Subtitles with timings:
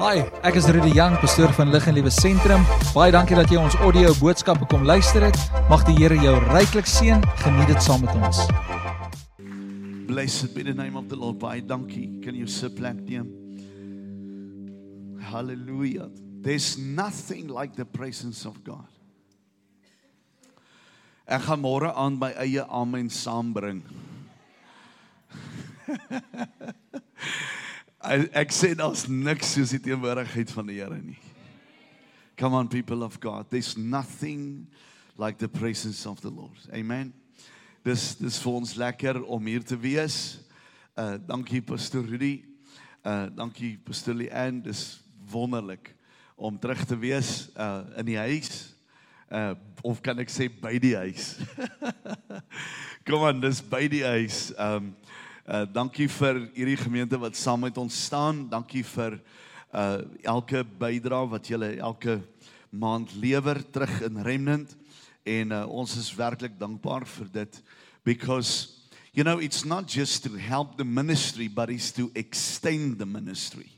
[0.00, 2.62] Hi, ek is Rudy Jang, pastoor van Lig en Liewe Sentrum.
[2.94, 5.36] Baie dankie dat jy ons audio boodskappe kom luister het.
[5.68, 7.20] Mag die Here jou ryklik seën.
[7.42, 8.40] Geniet dit saam met ons.
[10.08, 11.36] Blessed be the name of the Lord.
[11.42, 12.08] Baie dankie.
[12.24, 13.28] Kan jy sit plek neem?
[15.28, 16.08] Hallelujah.
[16.40, 18.88] There's nothing like the presence of God.
[21.28, 23.84] Ek gaan môre aan my eie amen saambring.
[28.00, 31.18] ek sê daar's niks soos die teenwoordigheid van die Here nie.
[32.36, 33.50] Come on people of God.
[33.50, 34.66] There's nothing
[35.18, 36.56] like the presence of the Lord.
[36.72, 37.12] Amen.
[37.84, 40.40] Dis dis vir ons lekker om hier te wees.
[40.96, 42.46] Uh dankie Pastor Rudy.
[43.04, 44.64] Uh dankie Pastor Leanne.
[44.64, 45.92] Dis wonderlik
[46.36, 48.72] om terug te wees uh in die huis.
[49.28, 49.52] Uh
[49.84, 51.34] of kan ek sê by die huis.
[53.08, 54.48] Kom aan, dis by die huis.
[54.56, 54.94] Um
[55.50, 58.44] uh dankie vir hierdie gemeente wat saam met ons staan.
[58.48, 59.16] Dankie vir
[59.74, 62.20] uh elke bydrae wat julle elke
[62.70, 64.76] maand lewer terug in Remnant
[65.26, 67.60] en uh, ons is werklik dankbaar vir dit
[68.06, 68.78] because
[69.12, 73.70] you know it's not just to help the ministry but it's to extend the ministry.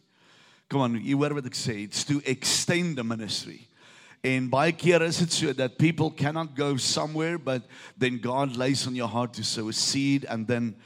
[0.69, 3.67] Come on, you hoor wat ek sê, it's to extend the ministry.
[4.23, 7.65] En baie keer is dit so that people cannot go somewhere but
[7.97, 10.77] then God lays on your heart to sow a seed and then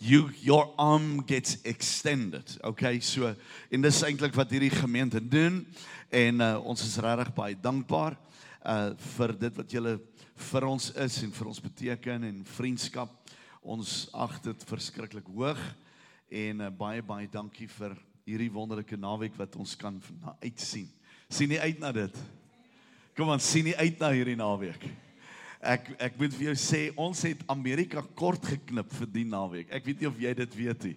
[0.00, 2.58] you your arm gets extended.
[2.64, 3.00] Okay?
[3.00, 3.34] So
[3.70, 5.62] en dis eintlik wat hierdie gemeente doen
[6.10, 8.18] en uh, ons is regtig baie dankbaar
[8.66, 9.96] uh vir dit wat julle
[10.50, 13.12] vir ons is en vir ons beteken en vriendskap.
[13.62, 15.62] Ons ag dit verskriklik hoog
[16.30, 20.90] en uh, baie baie dankie vir hierdie wonderlike naweek wat ons kan na uitsien.
[21.30, 22.22] Sien nie uit na dit.
[23.16, 24.82] Kom aan, sien nie uit na hierdie naweek.
[25.66, 29.72] Ek ek moet vir jou sê ons het Amerika kort geknip vir die naweek.
[29.74, 30.94] Ek weet nie of jy dit weet nie.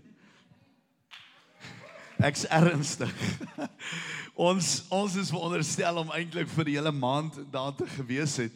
[2.29, 3.25] Ek's ernstig.
[4.49, 8.53] ons ons is veronderstel om eintlik vir die hele maand daar te gewees het.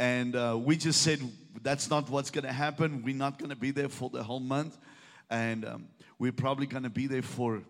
[0.00, 1.20] And uh, we just said
[1.62, 3.02] that's not what's going to happen.
[3.04, 4.78] We're not going to be there for the whole month.
[5.28, 7.62] And um, we're probably going to be there for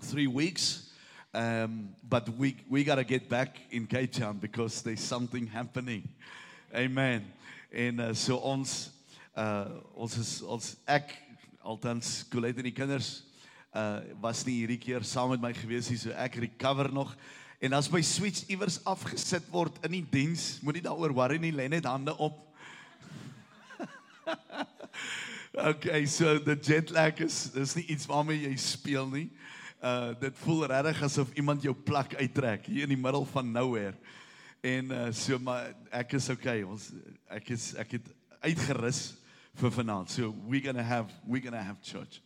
[0.00, 0.90] three weeks.
[1.34, 6.08] Um, but we, we got to get back in Cape Town because there's something happening.
[6.72, 7.26] Amen.
[7.68, 8.70] En uh, so ons
[9.36, 11.10] uh ons is ons ek
[11.60, 13.10] altens Colette en die kinders
[13.76, 17.12] uh was nie hierdie keer saam met my gewees nie, so ek recover nog.
[17.60, 21.68] En as my switch iewers afgesit word in die diens, moenie daaroor worry nie, lê
[21.68, 22.40] net hande op.
[25.72, 29.28] okay, so the jet lag is dis nie iets waarmee jy speel nie.
[29.84, 33.92] Uh dit voel regtig asof iemand jou plak uittrek hier in die middel van nowhere.
[34.62, 36.60] En uh so maar ek is okay.
[36.62, 36.92] Ons
[37.26, 38.10] ek is ek het
[38.46, 39.00] uitgerus
[39.58, 40.10] vir vanaand.
[40.14, 42.20] So we going to have we going to have church.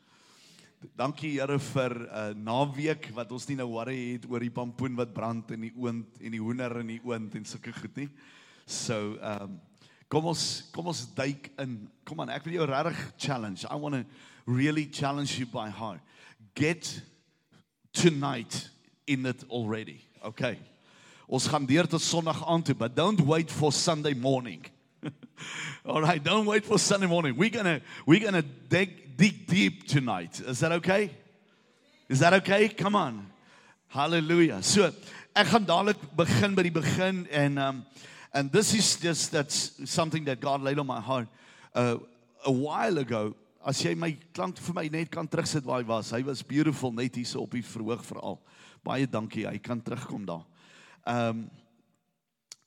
[1.01, 4.95] Dankie Here vir 'n uh, naweek wat ons nie nou worry het oor die pampoen
[5.01, 8.11] wat brand in die oond en die hoender in die oond en sulke goed nie.
[8.67, 9.59] So, um,
[10.13, 11.89] kom ons kom ons duik in.
[12.05, 13.65] Kom aan, ek wil jou regtig challenge.
[13.65, 14.05] I want to
[14.45, 16.05] really challenge you by heart.
[16.55, 17.01] Get
[17.93, 18.69] tonight
[19.07, 20.05] in it already.
[20.23, 20.76] Okay.
[21.27, 24.65] Ons gaan deur tot Sondag aand toe, but don't wait for Sunday morning.
[25.85, 27.37] All right, don't wait for Sunday morning.
[27.37, 30.41] We're going to we're going to dig dig deep tonight.
[30.41, 31.11] Is that okay?
[32.09, 32.69] Is that okay?
[32.69, 33.27] Come on.
[33.89, 34.63] Hallelujah.
[34.63, 34.93] So,
[35.35, 37.85] ek gaan dadelik begin by die begin en um
[38.33, 41.27] and this is just that's something that God laid on my heart
[41.75, 41.97] uh
[42.45, 43.35] a while ago.
[43.67, 46.13] As jy my klank vir my net kan terugsit waar hy was.
[46.15, 48.39] Hy was beautiful net hier so op die verhoog veral.
[48.87, 49.49] Baie dankie.
[49.49, 50.47] Hy kan terugkom daar.
[51.07, 51.51] Um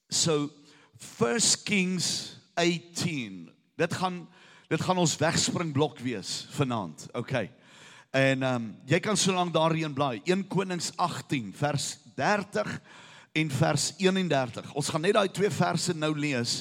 [0.10, 0.50] so
[0.98, 3.52] First Kings 18.
[3.76, 4.28] Dit gaan
[4.70, 7.08] Dit gaan ons wegspringblok wees vanaand.
[7.18, 7.32] OK.
[8.14, 10.20] En ehm um, jy kan so lank daarin bly.
[10.30, 12.70] 1 Konings 18 vers 30
[13.42, 14.70] en vers 31.
[14.78, 16.60] Ons gaan net daai twee verse nou lees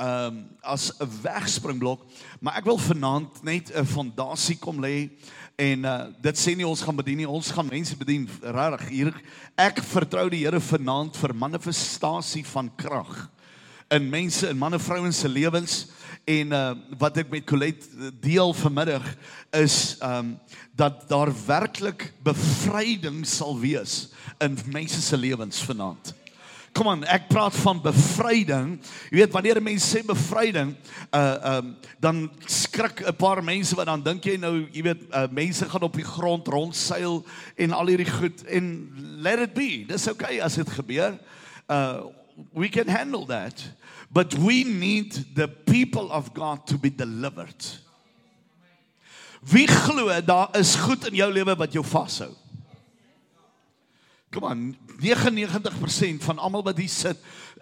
[0.00, 2.06] ehm um, as 'n wegspringblok,
[2.40, 5.12] maar ek wil vanaand net 'n fondasie kom lê
[5.62, 9.12] en uh, dit sê nie ons gaan bedien nie, ons gaan mense bedien regtig hier.
[9.60, 13.28] Ek vertrou die Here vanaand vir manifestasie van krag
[13.92, 15.82] in mense en manne vrouens se lewens
[16.24, 16.62] en uh,
[16.98, 19.04] wat ek met Colette deel vanmiddag
[19.58, 20.36] is um
[20.78, 24.06] dat daar werklik bevryding sal wees
[24.40, 26.14] in mense se lewens vanaand.
[26.72, 28.78] Kom aan, ek praat van bevryding.
[29.10, 30.74] Jy weet wanneer 'n mens sê bevryding,
[31.12, 35.28] uh um dan skrik 'n paar mense wat dan dink jy nou, jy weet, uh,
[35.30, 37.24] mense gaan op die grond rondseil
[37.56, 38.88] en al hierdie goed en
[39.20, 39.84] let it be.
[39.86, 41.18] Dis okay as dit gebeur.
[41.68, 42.08] Uh
[42.52, 43.62] we can handle that.
[44.10, 47.80] But we need the people of God to be delivered.
[49.40, 52.30] Wie glo daar is goed in jou lewe wat jou vashou?
[54.32, 57.18] Kom aan, 99% van almal wat hier sit,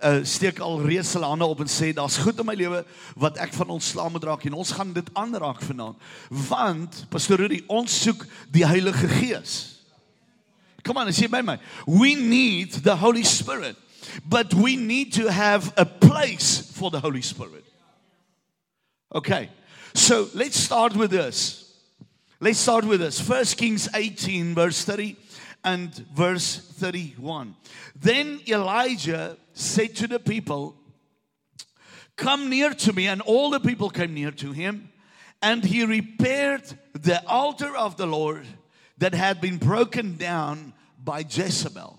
[0.06, 2.84] uh steek al reeds hulle hande op en sê daar's goed in my lewe
[3.19, 5.99] wat ek van ontslaam moet raak en ons gaan dit aanraak vanaand.
[6.49, 8.22] Want Pastor Rudy, ons soek
[8.55, 9.56] die Heilige Gees.
[10.87, 11.58] Come on, sê by my.
[11.87, 13.76] We need the Holy Spirit.
[14.25, 17.64] But we need to have a place for the Holy Spirit.
[19.12, 19.50] Okay.
[19.93, 21.75] So, let's start with this.
[22.40, 23.20] Let's start with this.
[23.20, 25.17] First Kings 18 verse 30
[25.65, 27.55] and verse 31.
[27.95, 30.77] Then Elijah said to the people,
[32.21, 33.07] Come near to me.
[33.09, 34.91] And all the people came near to him.
[35.41, 36.62] And he repaired
[36.93, 38.47] the altar of the Lord
[38.99, 41.99] that had been broken down by Jezebel.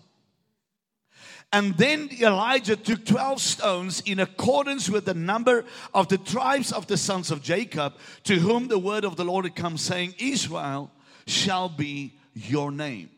[1.52, 6.86] And then Elijah took 12 stones in accordance with the number of the tribes of
[6.86, 7.94] the sons of Jacob,
[8.26, 10.92] to whom the word of the Lord had come, saying, Israel
[11.26, 13.10] shall be your name.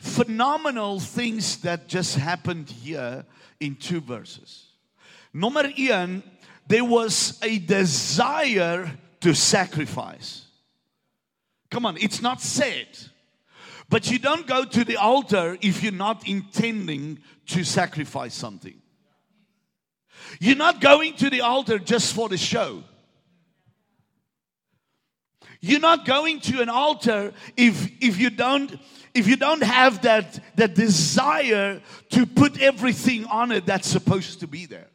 [0.00, 3.26] Phenomenal things that just happened here
[3.60, 4.64] in two verses.
[5.34, 6.22] Number one,
[6.66, 10.46] there was a desire to sacrifice.
[11.70, 12.86] Come on, it's not said.
[13.90, 17.18] But you don't go to the altar if you're not intending
[17.48, 18.80] to sacrifice something.
[20.40, 22.84] You're not going to the altar just for the show.
[25.60, 28.80] You're not going to an altar if if you don't
[29.14, 31.80] if you don't have that that desire
[32.10, 34.90] to put everything on it that's supposed to be there.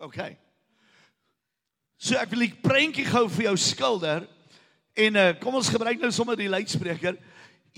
[0.00, 0.36] Okay.
[1.98, 4.26] So ek wil 'n prentjie gou vir jou skilder
[4.98, 7.14] En uh, kom ons gebruik nou sommer die luidspreker.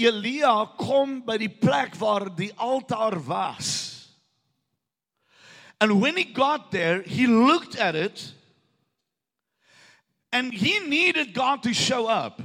[0.01, 3.69] Elia kom by die plek waar die altaar was.
[5.81, 8.33] And when he got there, he looked at it
[10.33, 12.41] and he needed God to show up.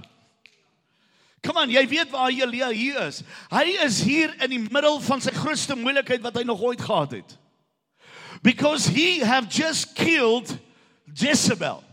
[1.45, 3.21] Kom aan, jy weet waar Elia hier is.
[3.53, 7.19] Hy is hier in die middel van sy grootste moeilikheid wat hy nog ooit gehad
[7.19, 7.35] het.
[8.41, 10.57] Because he have just killed
[11.13, 11.83] Jezebel.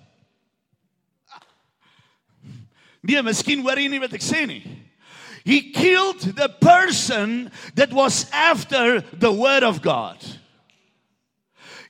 [3.03, 4.63] Nee, miskien hoor jy nie wat ek sê nie.
[5.45, 10.23] He killed the person that was after the word of God.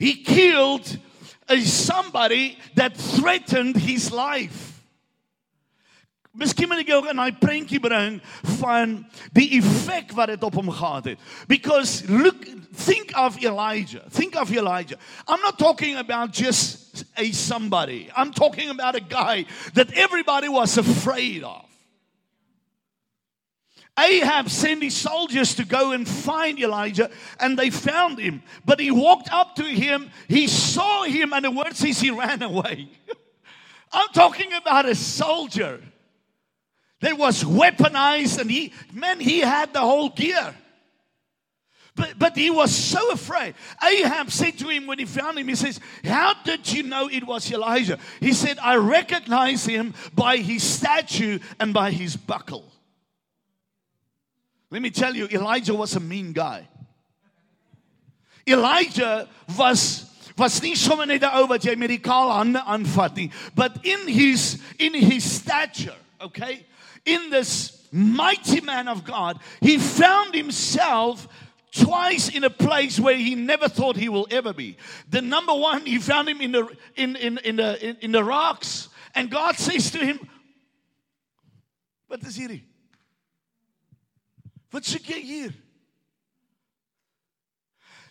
[0.01, 0.99] He killed
[1.49, 4.72] a somebody that threatened his life.
[6.33, 8.15] Miskien moet ek jou in daai prentjie bring
[8.57, 8.95] van
[9.37, 11.27] die effek wat dit op hom gehad het.
[11.49, 14.01] Because look think of Elijah.
[14.09, 14.97] Think of Elijah.
[15.29, 18.09] I'm not talking about just a somebody.
[18.17, 19.45] I'm talking about a guy
[19.75, 21.67] that everybody was afraid of.
[23.99, 28.43] Ahab sent his soldiers to go and find Elijah, and they found him.
[28.65, 32.41] But he walked up to him, he saw him, and the word says he ran
[32.43, 32.89] away.
[33.93, 35.83] I'm talking about a soldier
[37.03, 40.55] that was weaponized, and he, man, he had the whole gear.
[41.95, 43.55] But, but he was so afraid.
[43.85, 47.27] Ahab said to him when he found him, he says, How did you know it
[47.27, 47.99] was Elijah?
[48.21, 52.65] He said, I recognize him by his statue and by his buckle.
[54.71, 56.67] Let me tell you, Elijah was a mean guy.
[58.47, 59.29] Elijah
[59.59, 60.09] was
[60.39, 63.85] was nie sommer net 'n ou wat jy met die kaal hande aanvat nie, but
[63.85, 66.65] in his in his stature, okay?
[67.05, 71.29] In this mighty man of God, he found himself
[71.73, 74.77] twice in a place where he never thought he will ever be.
[75.09, 78.23] The number one, he found him in the in in in the in, in the
[78.23, 80.21] rocks, and God says to him,
[82.09, 82.63] "Wat is hierdie?
[84.71, 85.55] Wat soek jy hier?"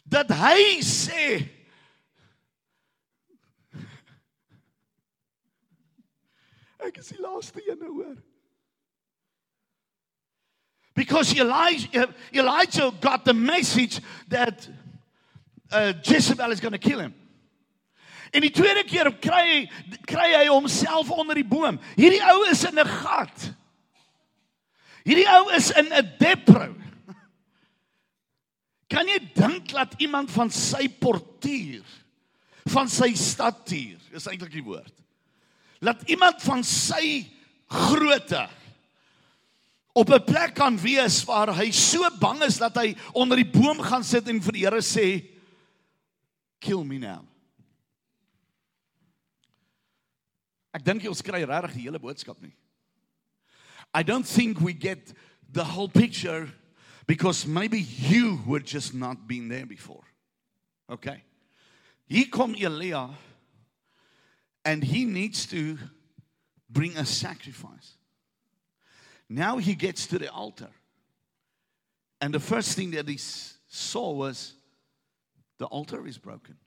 [0.07, 1.47] Dat hy sê
[6.81, 8.15] Ek is die laaste een hoor.
[10.93, 14.67] Because Elijah, Elijah got the message that
[15.71, 17.13] uh, Jezebel is going to kill him.
[18.31, 19.65] En die tweede keer kry
[20.07, 21.79] kry hy homself onder die boom.
[21.99, 23.49] Hierdie ou is in 'n gat.
[25.03, 26.75] Hierdie ou is in 'n depro.
[28.87, 31.83] Kan jy dink dat iemand van sy portuur
[32.69, 34.93] van sy statuur, is eintlik die woord.
[35.81, 37.25] Laat iemand van sy
[37.71, 38.47] grootte
[39.93, 43.79] op 'n plek kan wees waar hy so bang is dat hy onder die boom
[43.79, 45.27] gaan sit en vir die Here sê
[46.59, 47.25] kill me now.
[50.73, 52.53] Ek dink jy ons kry regtig die hele boodskap nie.
[53.93, 55.13] I don't think we get
[55.51, 56.47] the whole picture
[57.07, 60.05] because maybe you were just not been there before.
[60.89, 61.23] Okay.
[62.07, 63.09] Hier kom Elia
[64.63, 65.77] and he needs to
[66.69, 67.97] bring a sacrifice.
[69.31, 70.67] Now he gets to the altar.
[72.19, 74.55] And the first thing that he saw was
[75.57, 76.57] the altar is broken.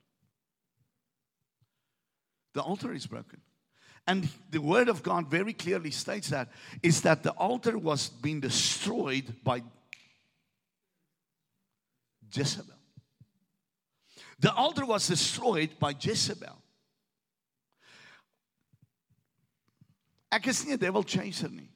[2.53, 3.39] The altar is broken.
[4.07, 6.49] And the word of God very clearly states that
[6.81, 9.61] is that the altar was being destroyed by
[12.33, 12.73] Jezebel.
[14.39, 16.57] The altar was destroyed by Jezebel.
[20.31, 21.74] Ek is nie 'n devil chaser nie.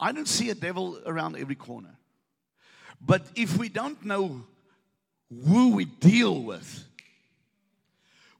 [0.00, 1.96] I don't see a devil around every corner.
[3.00, 4.42] But if we don't know
[5.46, 6.84] who we deal with,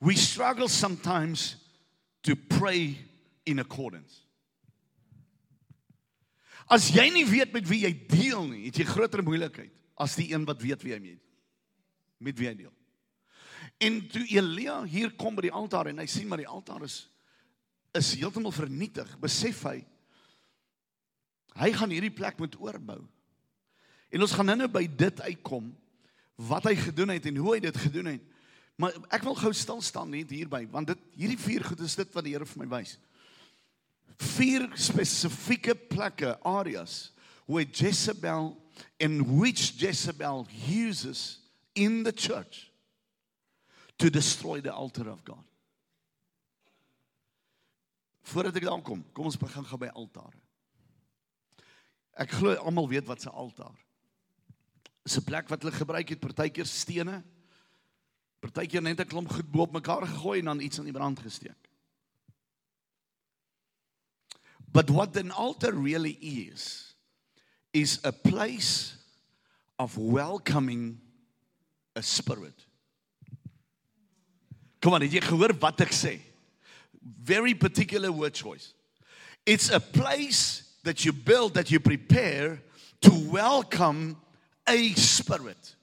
[0.01, 1.57] we struggle sometimes
[2.23, 2.97] to pray
[3.47, 4.21] in accordance.
[6.71, 10.29] As jy nie weet met wie jy deel nie, het jy groter moeilikheid as die
[10.35, 11.25] een wat weet wie hy met
[12.19, 12.75] met wie hy deel.
[13.79, 17.07] En toe Elia hier kom by die altaar en hy sien maar die altaar is
[17.97, 19.79] is heeltemal vernietig, besef hy
[21.59, 23.01] hy gaan hierdie plek moet oorbou.
[24.15, 25.69] En ons gaan nou-nou by dit uitkom
[26.49, 28.25] wat hy gedoen het en hoe hy dit gedoen het.
[28.79, 32.15] Maar ek wil gou stil staan net hierby want dit hierdie vier goed is dit
[32.15, 32.95] wat die Here vir my wys.
[34.19, 37.11] Vier spesifieke plekke, areas
[37.47, 38.57] where Jezebel
[39.01, 41.41] and which Jezebel uses
[41.75, 42.71] in the church
[43.99, 45.43] to destroy the altar of God.
[48.23, 50.37] Voordat ek daar kom, kom ons begin gou by altare.
[52.19, 53.79] Ek glo almal weet wat 'n altaar.
[55.03, 57.23] Dis 'n plek wat hulle gebruik het partykeer stene
[58.41, 61.19] Partykeer net 'n klomp goed bo op mekaar gegooi en dan iets aan die brand
[61.19, 61.69] gesteek.
[64.73, 66.95] But what an altar really is
[67.73, 68.95] is a place
[69.77, 71.01] of welcoming
[71.97, 72.67] a spirit.
[74.79, 76.21] Kom aan, het jy gehoor wat ek sê?
[77.03, 78.75] Very particular word choice.
[79.45, 82.63] It's a place that you build that you prepare
[83.01, 84.17] to welcome
[84.67, 85.77] a spirit.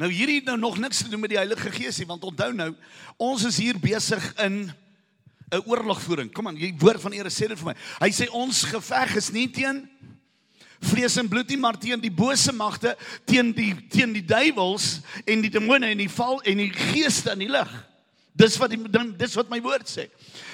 [0.00, 2.54] Nou hierdie het nou nog niks te doen met die Heilige Gees nie, want onthou
[2.56, 2.70] nou,
[3.20, 4.72] ons is hier besig in
[5.50, 6.32] 'n oorlogvoering.
[6.32, 7.74] Kom aan, jy woord van Here sê dit vir my.
[8.00, 9.88] Hy sê ons geveg is nie teen
[10.80, 15.42] vlees en bloed nie, maar teen die bose magte, teen die teen die duiwels en
[15.42, 17.68] die demone en die val en die geeste in die lig.
[18.32, 18.80] Dis wat die
[19.18, 20.08] dis wat my woord sê.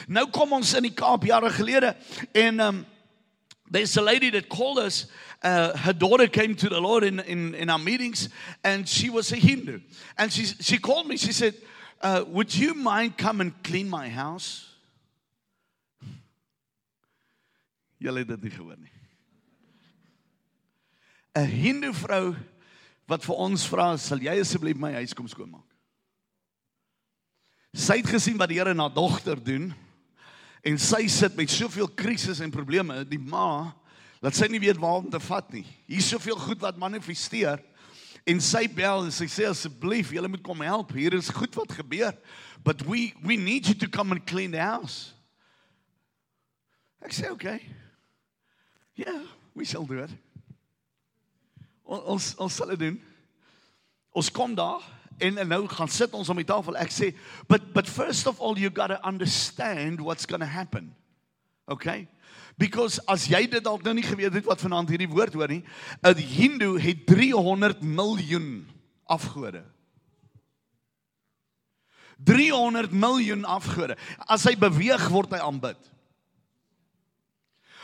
[0.08, 1.94] Nou kom ons in die Kaap jare gelede
[2.32, 2.84] en um
[3.70, 5.06] there's a lady that called us
[5.42, 8.28] uh, her daughter came to the Lord in, in, in our meetings,
[8.64, 9.80] and she was a Hindu.
[10.18, 11.54] And she, she called me, she said,
[12.00, 14.64] uh, Would you mind come and clean my house?
[18.00, 18.92] Julle het dit nie gehoor nie.
[21.36, 22.34] 'n Hindu vrou
[23.08, 25.64] wat vir ons vra, "Sal jy asseblief my huis kom skoonmaak?"
[27.74, 29.74] Sy het gesien wat die Here na dogter doen
[30.66, 33.74] en sy sit met soveel krisisse en probleme, die ma
[34.24, 35.66] dat sy nie weet waar om te vat nie.
[35.86, 37.60] Hier's soveel goed wat manifesteer
[38.26, 40.96] en sy bel en sy sê asseblief, julle moet kom help.
[40.96, 42.16] Hier is goed wat gebeur.
[42.66, 45.12] But we we need you to come and clean the house.
[47.04, 47.60] Ek sê okay.
[48.96, 49.22] Yeah,
[49.54, 50.10] we shall do it.
[51.86, 52.98] Ons ons sal dit doen.
[54.16, 54.82] Ons kom daar
[55.18, 56.76] en, en nou gaan sit ons om die tafel.
[56.76, 57.12] Ek sê,
[57.48, 60.94] but but first of all you got to understand what's going to happen.
[61.68, 62.08] Okay?
[62.58, 65.64] Because as jy dit dalk nou nie geweet het wat vanaand hierdie woord hoor nie,
[66.02, 68.66] 'n Hindu het 300 miljoen
[69.04, 69.62] afgode.
[72.24, 73.96] 300 miljoen afgode.
[74.26, 75.76] As hy beweeg word hy aanbid.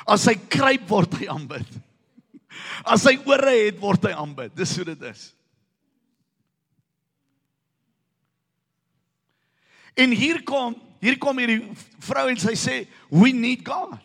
[0.09, 1.69] As hy kruip word hy aanbid.
[2.85, 4.55] As hy ore het word hy aanbid.
[4.57, 5.35] Dis hoe dit is.
[9.95, 11.73] En hier kom hier kom hierdie
[12.07, 12.77] vrou en sy sê
[13.11, 13.99] we need God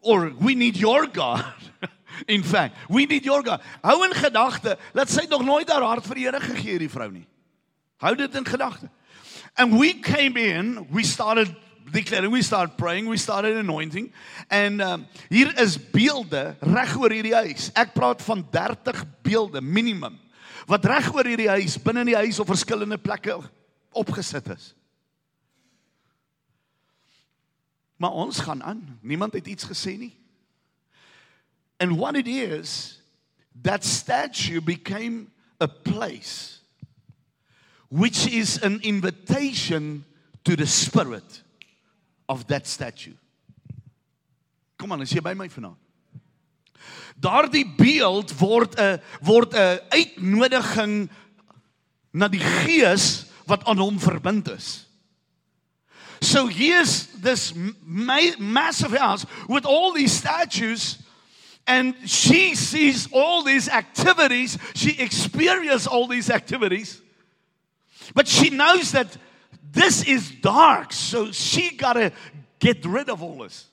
[0.00, 1.44] or we need your God.
[2.26, 3.60] In fact, we need your God.
[3.84, 6.92] Hou in gedagte, dat sy nog nooit haar hart vir die Here gegee het, die
[6.92, 7.24] vrou nie.
[8.00, 8.90] Hou dit in gedagte.
[9.56, 11.48] And we came in, we started
[11.92, 14.10] declaring, we started praying, we started anointing.
[14.48, 17.70] En um, hier is beelde reg oor hierdie huis.
[17.78, 20.18] Ek praat van 30 beelde minimum
[20.70, 23.40] wat reg oor hierdie huis, binne in die huis op verskillende plekke
[23.96, 24.68] opgesit is.
[28.00, 28.98] Maar ons gaan aan.
[29.00, 30.14] Niemand het iets gesê nie.
[31.76, 33.00] And what it is
[33.62, 35.28] that statue became
[35.60, 36.60] a place
[37.90, 40.04] which is an invitation
[40.44, 41.42] to the spirit
[42.28, 43.14] of that statue.
[44.78, 45.76] Kom aan, as jy by my vanaand.
[47.20, 51.10] Daardie beeld word 'n word 'n uitnodiging
[52.12, 54.86] na die gees wat aan hom verbind is.
[56.22, 60.98] So here's this ma massive house with all these statues
[61.66, 67.00] and she sees all these activities, she experiences all these activities.
[68.14, 69.16] But she knows that
[69.72, 72.12] this is dark, so she got to
[72.58, 73.66] get rid of all this.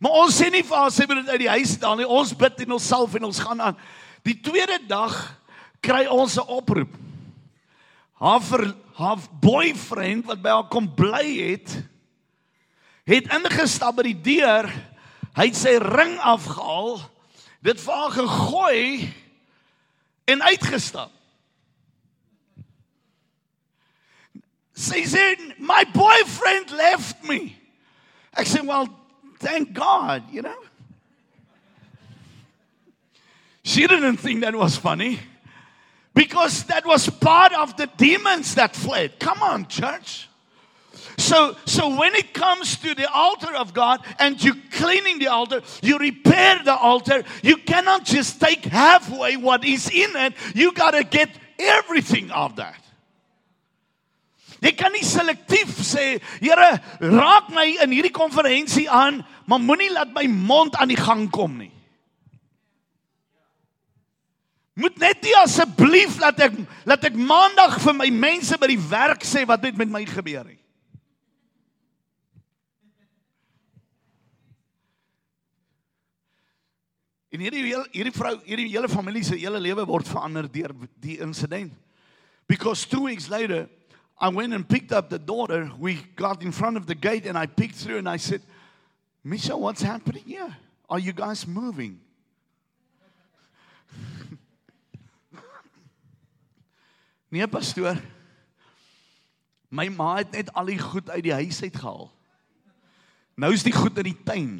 [0.00, 2.06] Maar ons sê nie vir haar sê moet dit uit die huis daal nie.
[2.08, 3.76] Ons bid en ons salf en ons gaan aan.
[4.26, 5.14] Die tweede dag
[5.84, 6.90] kry ons 'n oproep.
[8.14, 11.72] Haar ver, haar boyfriend wat by haar kom bly het,
[13.08, 14.68] het ingestap by die deur.
[15.34, 17.00] Hy het sy ring afgehaal,
[17.66, 18.84] dit vir haar gegooi
[20.30, 21.10] en uitgestap.
[24.74, 25.24] Sy sê
[25.58, 27.54] my boyfriend left me.
[28.34, 28.88] Ek sê well
[29.42, 30.60] thank God, you know.
[33.64, 35.18] She didn't think that was funny
[36.14, 39.18] because that was part of the demons that fled.
[39.18, 40.28] Come on, church.
[41.16, 45.62] So, so when it comes to the altar of God and you cleaning the altar,
[45.82, 50.34] you repair the altar, you cannot just take halfway what is in it.
[50.54, 52.80] You got to get everything of that.
[54.64, 56.04] Jy kan nie selektief sê,
[56.40, 61.26] Here, raak my in hierdie konferensie aan, maar moenie laat my mond aan die gang
[61.28, 61.73] kom nie.
[64.74, 69.22] Moet net nie asseblief laat ek laat ek maandag vir my mense by die werk
[69.26, 70.58] sê wat het met my gebeur nie.
[77.34, 81.72] En hierdie hierdie vrou, hierdie hele familie se hele lewe word verander deur die insident.
[82.50, 83.68] Because 2 weeks later
[84.20, 85.70] I went and picked up the daughter.
[85.78, 88.42] We got in front of the gate and I peeked through and I said,
[89.24, 90.56] Misha, what's happening here?
[90.88, 92.03] Are you guys moving?
[97.34, 97.98] Nee, pastoor.
[99.74, 102.06] My ma het net al die goed uit die huis uit gehaal.
[103.34, 104.52] Nou is die goed in die tuin.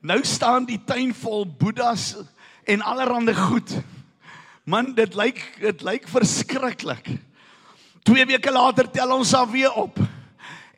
[0.00, 2.14] Nou staan die tuin vol boeddhas
[2.64, 3.74] en allerlei goed.
[4.64, 7.10] Man, dit lyk dit lyk verskriklik.
[8.06, 9.98] 2 weke later tel ons af weer op.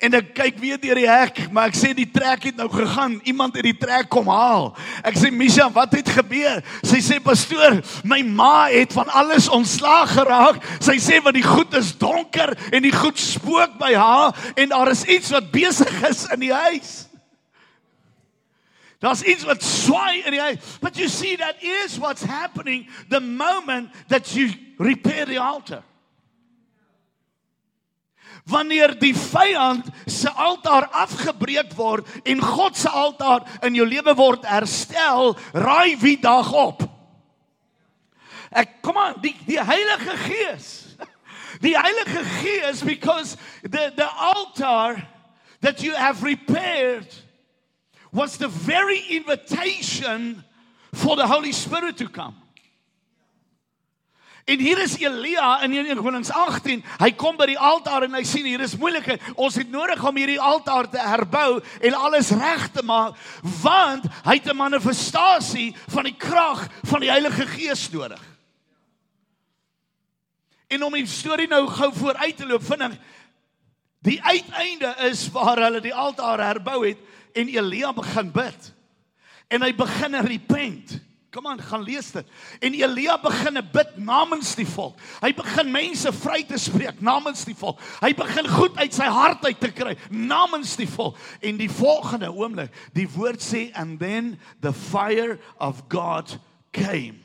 [0.02, 3.20] En ek kyk weer deur die hek, maar ek sê die trek het nou gegaan.
[3.30, 4.72] Iemand het die trek kom haal.
[5.06, 6.58] Ek sê Misha, wat het gebeur?
[6.82, 10.58] Sy sê pastoor, my ma het van alles ontslaag geraak.
[10.82, 14.90] Sy sê want die goed is donker en die goed spook by haar en daar
[14.90, 16.92] is iets wat besig is in die huis.
[19.02, 20.58] Daar's iets wat swaai in die huis.
[20.82, 25.82] But you see that is what's happening the moment that you repair the altar.
[28.44, 34.46] Wanneer die vyand se altaar afgebreek word en God se altaar in jou lewe word
[34.50, 36.82] herstel, raai wie dag op?
[38.50, 40.68] Ek kom aan, die die Heilige Gees.
[41.62, 44.98] Die Heilige Gees because the the altar
[45.60, 47.06] that you have repaired
[48.12, 50.42] was the very invitation
[50.92, 52.41] for the Holy Spirit to come.
[54.44, 56.82] En hier is Elia in 1 Konings 18.
[56.98, 59.22] Hy kom by die altaar en hy sien hier is moeilikheid.
[59.38, 63.18] Ons het nodig om hierdie altaar te herbou en alles reg te maak
[63.62, 68.22] want hy het 'n manifestasie van die krag van die Heilige Gees nodig.
[70.68, 72.98] En om die storie nou gou vooruit te loop, vind ek
[74.02, 76.98] die uiteinde is waar hulle die altaar herbou het
[77.34, 78.72] en Elia begin bid.
[79.48, 80.98] En hy begin repent.
[81.32, 82.26] Kom aan, gaan lees dit.
[82.60, 84.98] En Elia begin bid namens die volk.
[85.22, 87.80] Hy begin mense vry te spreek namens die volk.
[88.02, 91.16] Hy begin goed uit sy hart uit te kry namens die volk.
[91.40, 96.36] En die volgende oomblik, die woord sê and then the fire of God
[96.76, 97.16] came.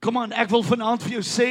[0.00, 1.50] Kom aan, ek wil vanaand vir jou sê,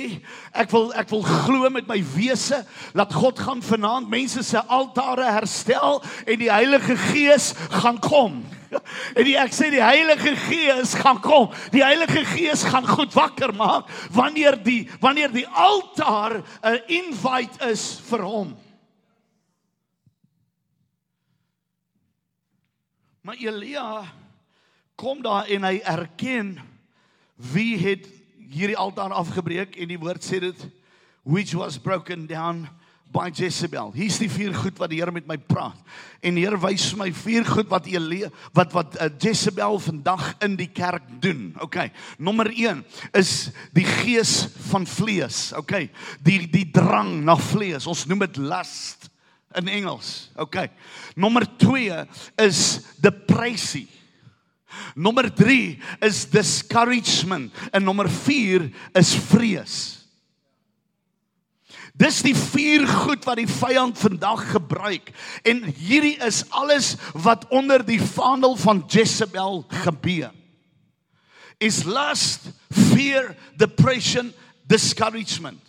[0.56, 2.64] ek wil ek wil glo met my wese
[2.96, 7.52] dat God gaan vanaand mense se altare herstel en die Heilige Gees
[7.84, 8.40] gaan kom.
[9.18, 11.50] En die, ek sê die Heilige Gees gaan kom.
[11.74, 18.00] Die Heilige Gees gaan goed wakker maak wanneer die wanneer die altaar 'n invite is
[18.10, 18.56] vir hom.
[23.22, 24.06] Maar Elia
[24.96, 26.58] kom daar en hy erken
[27.36, 28.08] wie het
[28.50, 30.68] hierdie altaar afgebreek en die woord sê dit
[31.28, 32.70] which was broken down
[33.14, 33.92] by Jezebel.
[33.96, 35.80] Hier's die vier goed wat die Here met my praat.
[36.26, 40.30] En die Here wys vir my vier goed wat Elie wat wat uh, Jezebel vandag
[40.46, 41.54] in die kerk doen.
[41.64, 41.90] OK.
[42.20, 42.84] Nommer 1
[43.18, 45.52] is die gees van vlees.
[45.58, 45.88] OK.
[46.26, 47.88] Die die drang na vlees.
[47.90, 49.10] Ons noem dit lust
[49.58, 50.30] in Engels.
[50.36, 50.68] OK.
[51.16, 52.04] Nommer 2
[52.44, 52.64] is
[53.02, 53.88] depressie.
[54.96, 58.68] Nommer 3 is discouragement en nommer 4
[59.00, 59.97] is vrees.
[61.98, 65.10] Dis die vier goed wat die vyand vandag gebruik.
[65.48, 70.30] En hierdie is alles wat onder die vaandel van Jezebel gebeur.
[71.58, 74.30] Is lust, fear, depression,
[74.70, 75.62] discouragement.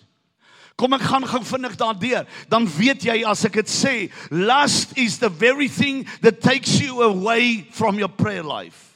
[0.78, 2.28] Kom ek gaan gou vinnig daardeur.
[2.52, 3.94] Dan weet jy as ek dit sê,
[4.30, 8.87] lust is the very thing that takes you away from your prayer life.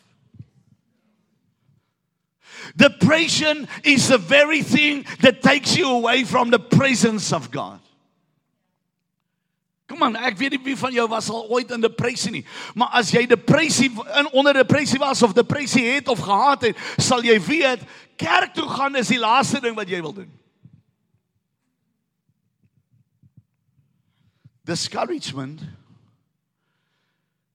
[2.76, 7.80] Depression is the very thing that takes you away from the presence of God.
[9.92, 12.44] Kom aan, ek weet nie wie van jou was al ooit in depressie nie,
[12.78, 17.20] maar as jy depressie in onder depressie was of depressie het of gehad het, sal
[17.26, 17.82] jy weet
[18.16, 20.30] kerk toe gaan is die laaste ding wat jy wil doen.
[24.64, 25.60] Discouragement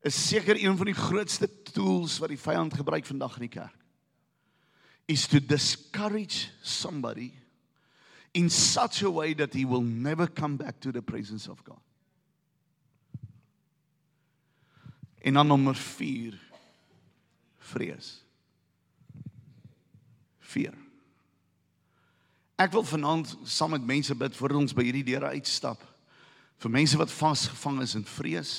[0.06, 3.77] is seker een van die grootste tools wat die vyand gebruik vandag in die kerk
[5.08, 7.34] is to discourage somebody
[8.34, 11.80] in such a way that he will never come back to the presence of God.
[15.22, 16.40] En dan nommer 4
[17.58, 18.24] vrees.
[20.40, 20.74] 4.
[22.56, 25.84] Ek wil vanaand saam met mense bid voor ons by hierdie deure uitstap.
[26.58, 28.54] Vir mense wat vasgevang is in vrees,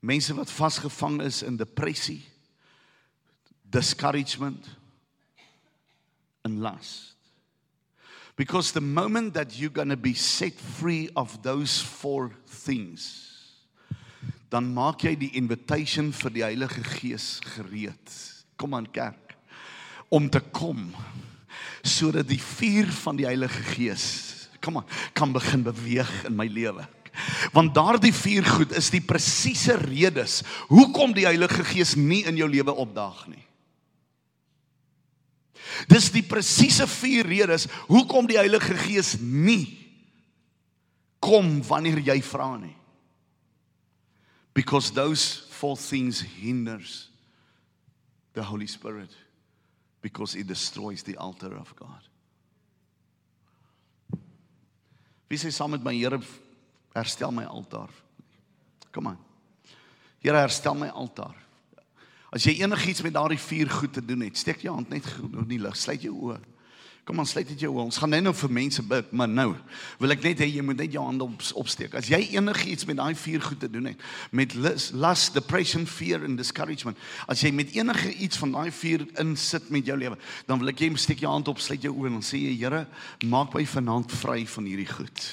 [0.00, 2.20] mense wat vasgevang is in depressie,
[3.74, 4.68] discouragement,
[6.48, 7.14] and lust.
[8.36, 13.26] Because the moment that you're going to be set free of those four things,
[14.48, 18.14] dan maak jy die invitation vir die Heilige Gees gereed.
[18.56, 19.36] Kom aan kerk
[20.08, 20.88] om te kom
[21.84, 24.06] sodat die vuur van die Heilige Gees
[24.64, 26.86] kom aan kan begin beweeg in my lewe.
[27.54, 32.48] Want daardie vier goed is die presiese redes hoekom die Heilige Gees nie in jou
[32.50, 33.44] lewe opdaag nie.
[35.86, 39.78] Dis die presiese vier redes hoekom die Heilige Gees nie
[41.22, 42.74] kom wanneer jy vra nie.
[44.54, 47.08] Because those four things hinders
[48.34, 49.10] the Holy Spirit
[50.00, 52.02] because it destroys the altar of God.
[55.28, 56.18] Wie sê saam met my Here
[56.94, 57.90] herstel my altaar?
[58.94, 59.18] Kom aan.
[60.22, 61.36] Here herstel my altaar.
[62.34, 65.46] As jy enigiets met daardie vier goed te doen het, steek jou hand net nog
[65.48, 66.38] nie lig, sluit jou oë.
[67.08, 67.86] Kom aan, sluit dit jou oë.
[67.88, 69.46] Ons gaan net nou vir mense bid, maar nou
[69.96, 71.96] wil ek net hê jy moet net jou hande op, opsteek.
[71.96, 76.36] As jy enigiets met daai vier goed te doen het, met lust, depression, fear and
[76.36, 77.00] discouragement,
[77.32, 80.84] as jy met enige iets van daai vier insit met jou lewe, dan wil ek
[80.84, 82.84] jy steek jou hand op, sluit jou oë en sê jy Here,
[83.24, 85.28] maak my vanaand vry van hierdie goed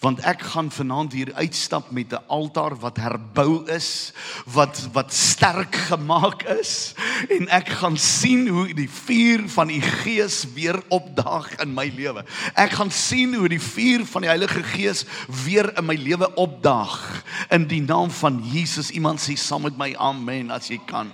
[0.00, 4.12] want ek gaan vanaand hier uitstap met 'n altaar wat herbou is,
[4.46, 6.94] wat wat sterk gemaak is
[7.28, 12.24] en ek gaan sien hoe die vuur van die Gees weer opdaag in my lewe.
[12.54, 15.04] Ek gaan sien hoe die vuur van die Heilige Gees
[15.44, 18.90] weer in my lewe opdaag in die naam van Jesus.
[18.90, 21.12] Iemand sê saam met my amen as jy kan.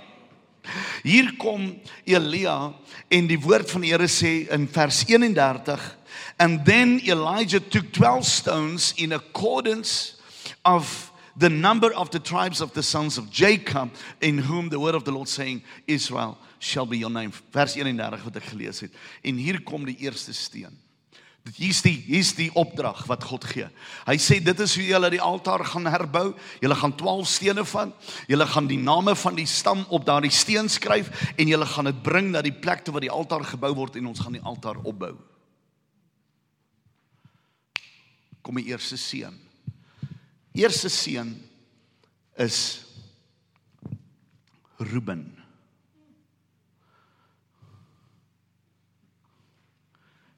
[1.03, 1.69] Hier kom
[2.05, 2.73] Elia
[3.07, 5.83] en die woord van die Here sê in vers 31
[6.39, 10.21] And then Elijah took 12 stones in accordance
[10.63, 14.95] of the number of the tribes of the sons of Jacob, in whom the word
[14.95, 17.31] of the Lord saying, Israel shall be your name.
[17.53, 18.93] Vers 31 wat ek gelees het.
[19.21, 20.73] En hier kom die eerste steen.
[21.55, 23.69] Hier's die hier's die opdrag wat God gee.
[24.03, 26.33] Hy sê dit is hoe julle die altaar gaan herbou.
[26.59, 27.93] Julle gaan 12 stene van.
[28.27, 32.03] Julle gaan die name van die stam op daardie steen skryf en julle gaan dit
[32.03, 34.81] bring na die plek toe waar die altaar gebou word en ons gaan die altaar
[34.83, 35.15] opbou.
[38.47, 39.35] Kom die eerste seun.
[40.55, 41.33] Eerste seun
[42.39, 42.85] is
[44.79, 45.25] Ruben.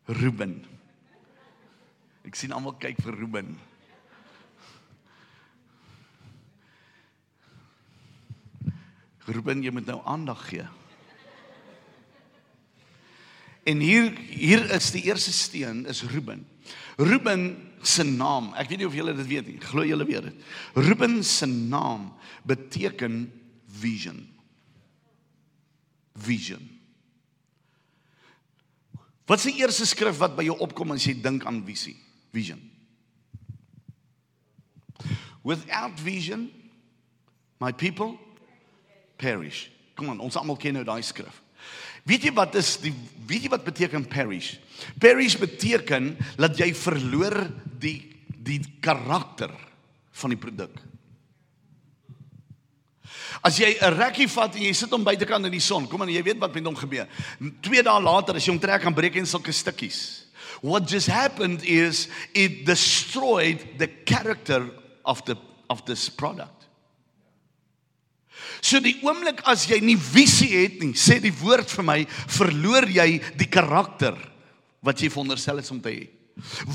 [0.10, 0.56] Ruben.
[2.26, 3.54] Ek sien almal kyk vir Ruben.
[9.30, 10.65] Ruben, jy moet nou aandag gee.
[13.70, 16.46] En hier hier is die eerste steen is Ruben.
[16.98, 17.44] Ruben
[17.82, 20.50] se naam, ek weet nie of julle dit weet nie, glo julle weet dit.
[20.76, 22.10] Ruben se naam
[22.48, 23.22] beteken
[23.80, 24.20] vision.
[26.20, 26.66] Vision.
[29.30, 31.96] Wat is die eerste skrif wat by jou opkom as jy dink aan visie?
[32.34, 32.64] Vision.
[35.46, 36.50] Without vision
[37.62, 38.18] my people
[39.22, 39.70] perish.
[39.96, 41.44] Kom aan, ons almal ken nou daai skrif.
[42.10, 42.93] Weet jy wat is die
[43.30, 44.56] weet jy wat beteken perish?
[44.98, 47.43] Perish beteken dat jy verloor
[47.78, 48.00] die
[48.50, 49.52] die karakter
[50.17, 50.74] van die produk.
[53.45, 56.10] As jy 'n rekkie vat en jy sit hom buitekant in die son, kom aan,
[56.10, 57.08] jy weet wat met hom gebeur.
[57.62, 60.26] 2 dae later as jy hom trek aan breek en sulke stukkies.
[60.62, 64.69] What just happened is it destroyed the character
[65.06, 65.38] of the
[65.69, 66.59] of this product.
[68.62, 71.99] So die oomblik as jy nie visie het nie, sê die woord vir my,
[72.36, 74.17] verloor jy die karakter
[74.86, 76.08] wat jy veronderstel is om te hê.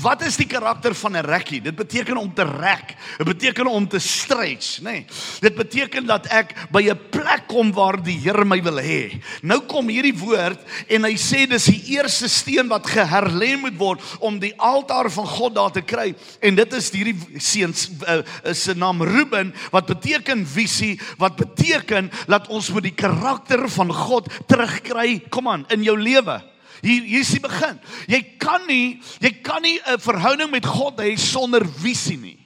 [0.01, 1.61] Wat is die karakter van 'n rekkie?
[1.61, 2.95] Dit beteken om te rek.
[3.17, 4.83] Dit beteken om te stretch, nê.
[4.83, 5.05] Nee.
[5.39, 9.21] Dit beteken dat ek by 'n plek kom waar die Here my wil hê.
[9.41, 14.01] Nou kom hierdie woord en hy sê dis die eerste steen wat geherlê moet word
[14.19, 16.15] om die altaar van God daar te kry.
[16.41, 22.47] En dit is hierdie seuns uh, se naam Ruben wat beteken visie, wat beteken dat
[22.47, 25.19] ons moet die karakter van God terugkry.
[25.29, 26.54] Kom aan, in jou lewe.
[26.85, 27.79] Hier hier is die begin.
[28.05, 32.39] Jy kan nie jy kan nie 'n verhouding met God hê sonder visie nie.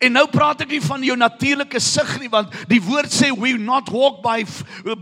[0.00, 3.56] En nou praat ek nie van jou natuurlike sig nie want die woord sê we
[3.58, 4.44] not walk by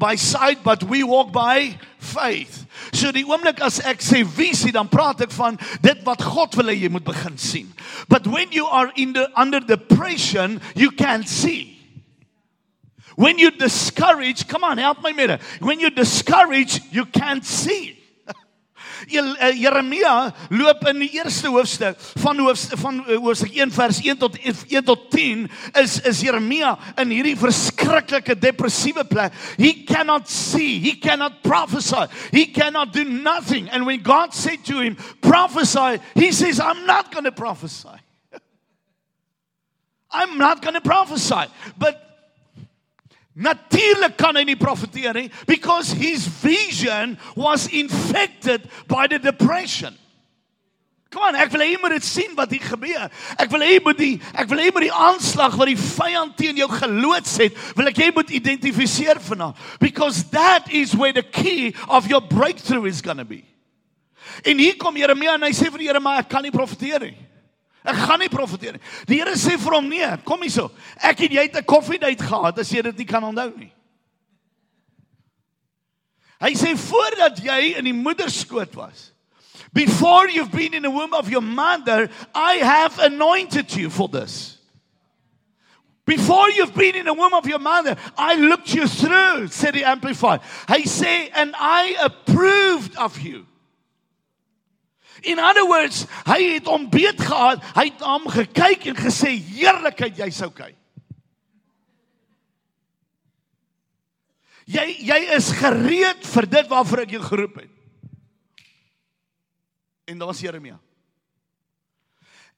[0.01, 2.64] by sight but we walk by faith.
[2.92, 6.72] So die oomblik as ek sê visie dan praat ek van dit wat God wil
[6.72, 7.72] hê jy moet begin sien.
[8.09, 11.76] But when you are in the under the pressure you can't see.
[13.16, 15.40] When you discourage, come on, help my met.
[15.61, 17.98] When you discourage, you can't see.
[19.07, 24.16] Eh, Jeremia loop in die eerste hoofstuk van hoofstuk van eh, hoofstuk 1 vers 1
[24.18, 25.44] tot 1 tot 10
[25.83, 29.37] is is Jeremia in hierdie verskriklike depressiewe plek.
[29.61, 33.68] He cannot see, he cannot prophesy, he cannot do nothing.
[33.68, 38.00] And when God said to him, prophesy, he says, I'm not going to prophesy.
[40.11, 41.52] I'm not going to prophesy.
[41.79, 42.06] But
[43.37, 49.92] Natuurlik kan hy nie profeteer nie because his vision was infected by the depression.
[51.12, 53.05] Kom aan, ek wil hê jy moet dit sien wat hier gebeur.
[53.38, 55.79] Ek wil hê jy moet die ek wil hê jy moet die aanslag wat die
[55.79, 61.12] vyand teen jou geloods het, wil ek jy moet identifiseer vanaand because that is where
[61.12, 63.44] the key of your breakthrough is going to be.
[64.49, 67.05] En hier kom Jeremia en hy sê vir die Here maar ek kan nie profeteer
[67.05, 67.16] nie.
[67.86, 68.84] Ek gaan nie profeteer nie.
[69.10, 70.70] Die Here sê vir hom nee, kom hierso.
[71.02, 73.74] Ek en jy het 'n koffiedייט gehad as jy dit nie kan onthou nie.
[76.41, 79.12] Hy sê voordat jy in die moederskoot was,
[79.74, 84.58] before you've been in the womb of your mother, I have anointed you for this.
[86.06, 89.84] Before you've been in the womb of your mother, I looked you through, said the
[89.84, 90.41] Amplified.
[90.67, 93.46] Hy sê, and I approved of you.
[95.27, 100.21] In other words, hy het hom beet gehad, hy het hom gekyk en gesê heerlikheid
[100.23, 100.73] jy's okay.
[104.67, 107.73] Jy jy is gereed vir dit waarvoor ek jou geroep het.
[110.07, 110.79] En daar was Jeremia.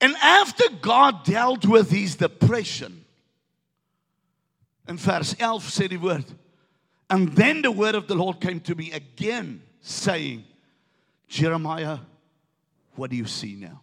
[0.00, 3.04] And after God dealt with his depression.
[4.88, 6.28] In vers 11 sê die woord,
[7.10, 10.44] and then the word of the Lord came to me again saying,
[11.28, 11.98] Jeremiah
[12.98, 13.80] What do you see now?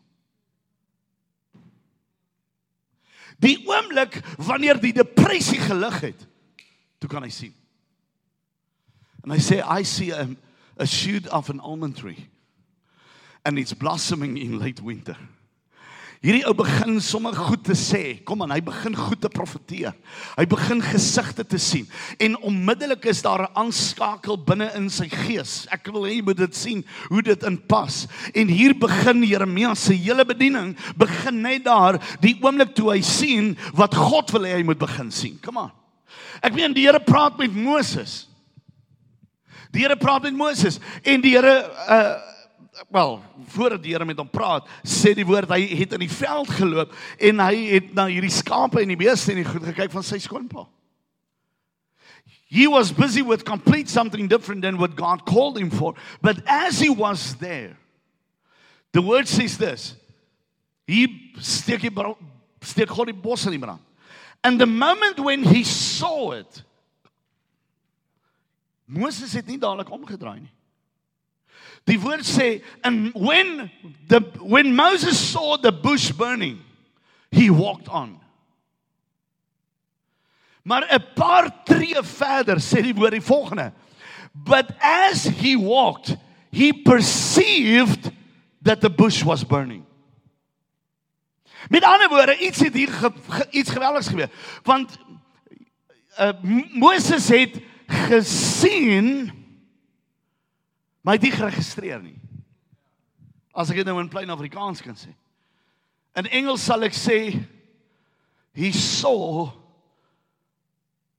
[3.40, 6.28] Die oomblik wanneer die depressie gelig het,
[7.00, 7.54] toe kan hy sien.
[9.24, 10.28] And I say I see a,
[10.78, 12.30] a shoot of an almond tree
[13.46, 15.18] and it's blossoming in late winter.
[16.26, 18.16] Hierdie ou begin sommer goed te sê.
[18.26, 19.94] Kom aan, hy begin goed te profeteer.
[20.34, 21.86] Hy begin gesigte te sien
[22.18, 25.68] en onmiddellik is daar 'n aanskakel binne in sy gees.
[25.70, 28.08] Ek wil hê jy moet dit sien hoe dit inpas.
[28.34, 33.58] En hier begin Jeremia se hele bediening begin net daar die oomblik toe hy sien
[33.74, 35.38] wat God wil hê hy moet begin sien.
[35.44, 35.72] Kom aan.
[36.42, 38.28] Ek meen die Here praat met Moses.
[39.72, 42.35] Die Here praat met Moses en die Here uh
[42.90, 46.50] wel voordat die Here met hom praat, sê die woord hy het in die veld
[46.58, 50.06] geloop en hy het na hierdie skape en die beeste en die goed gekyk van
[50.06, 50.66] sy skoonpa.
[52.48, 55.96] He was busy with complete something different than what God called him for.
[56.22, 57.76] But as he was there,
[58.94, 59.96] the word says this.
[60.88, 62.16] He steek die
[62.62, 63.82] steek God die bos in die brand.
[64.44, 66.64] And the moment when he saw it,
[68.86, 70.55] Moses het nie dadelik omgedraai nie.
[71.86, 73.70] Die woord sê and when
[74.08, 76.60] the when Moses saw the bush burning
[77.32, 78.20] he walked on.
[80.64, 83.72] Maar 'n paar tree verder sê die woord die volgende.
[84.34, 86.18] But as he walked
[86.52, 88.12] he perceived
[88.62, 89.86] that the bush was burning.
[91.70, 94.30] Met ander woorde iets het hier ge, ge, iets geweldigs gebeur
[94.64, 94.98] want
[96.20, 96.32] uh,
[96.74, 99.32] Moses het gesien
[101.06, 102.18] Maar hy het nie geregistreer nie.
[103.54, 105.12] As ek dit nou in plain Afrikaans kan sê.
[106.18, 107.20] In Engels sal ek sê
[108.56, 109.52] he saw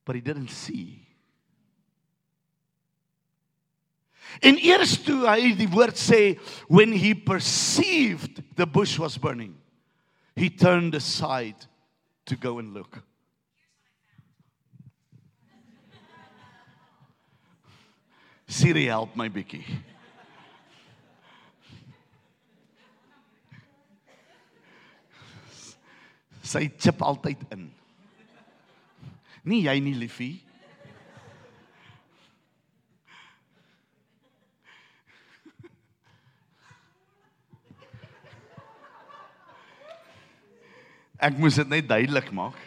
[0.06, 1.06] but he didn't see.
[4.42, 9.54] En eers toe hy die woord sê when he perceived the bush was burning,
[10.34, 11.56] he turned aside
[12.26, 12.98] to go and look.
[18.46, 19.64] Siri help my bietjie.
[26.46, 27.66] Sy chip altyd in.
[29.46, 30.36] Nie jy nie, liefie.
[41.26, 42.58] Ek moes dit net duidelik maak.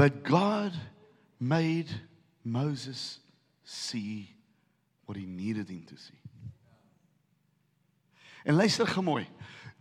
[0.00, 0.72] But God
[1.38, 1.90] made
[2.42, 3.18] Moses
[3.64, 4.30] see
[5.04, 6.16] what he needed him to see.
[8.46, 9.26] En luister gemooi.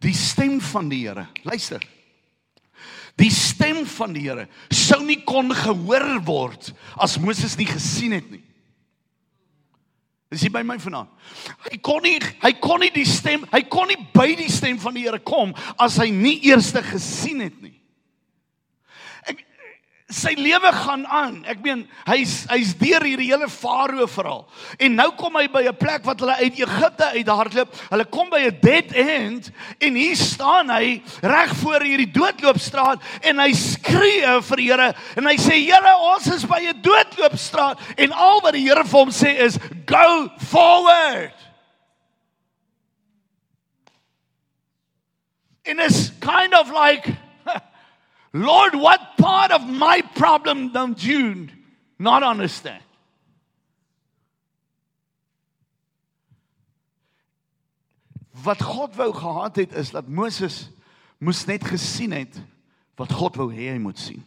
[0.04, 1.80] Die stem van die Here, luister.
[3.16, 8.28] Die stem van die Here sou nie kon gehoor word as Moses nie gesien het
[8.28, 8.44] nie.
[10.36, 11.16] Dis hier by my vanaand.
[11.72, 15.00] Hy kon nie hy kon nie die stem, hy kon nie by die stem van
[15.00, 17.79] die Here kom as hy nie eers gesien het nie
[20.10, 21.36] sy lewe gaan aan.
[21.50, 24.42] Ek meen hy's hy's deur hierdie hele farao verhaal.
[24.82, 27.70] En nou kom hy by 'n plek wat hulle uit Egipte uit hardloop.
[27.90, 33.40] Hulle kom by 'n dead end en hier staan hy reg voor hierdie doodloopstraat en
[33.40, 38.42] hy skree vir Here en hy sê Here, ons is by 'n doodloopstraat en al
[38.42, 41.34] wat die Here vir hom sê is go forward.
[45.66, 47.29] And it's kind of like
[48.34, 51.48] Lord, what part of my problem don't you
[51.98, 52.84] not understand?
[58.44, 60.70] Wat God wou gehad het is dat Moses
[61.18, 62.38] moes net gesien het
[62.96, 64.22] wat God wou hê hy moet sien.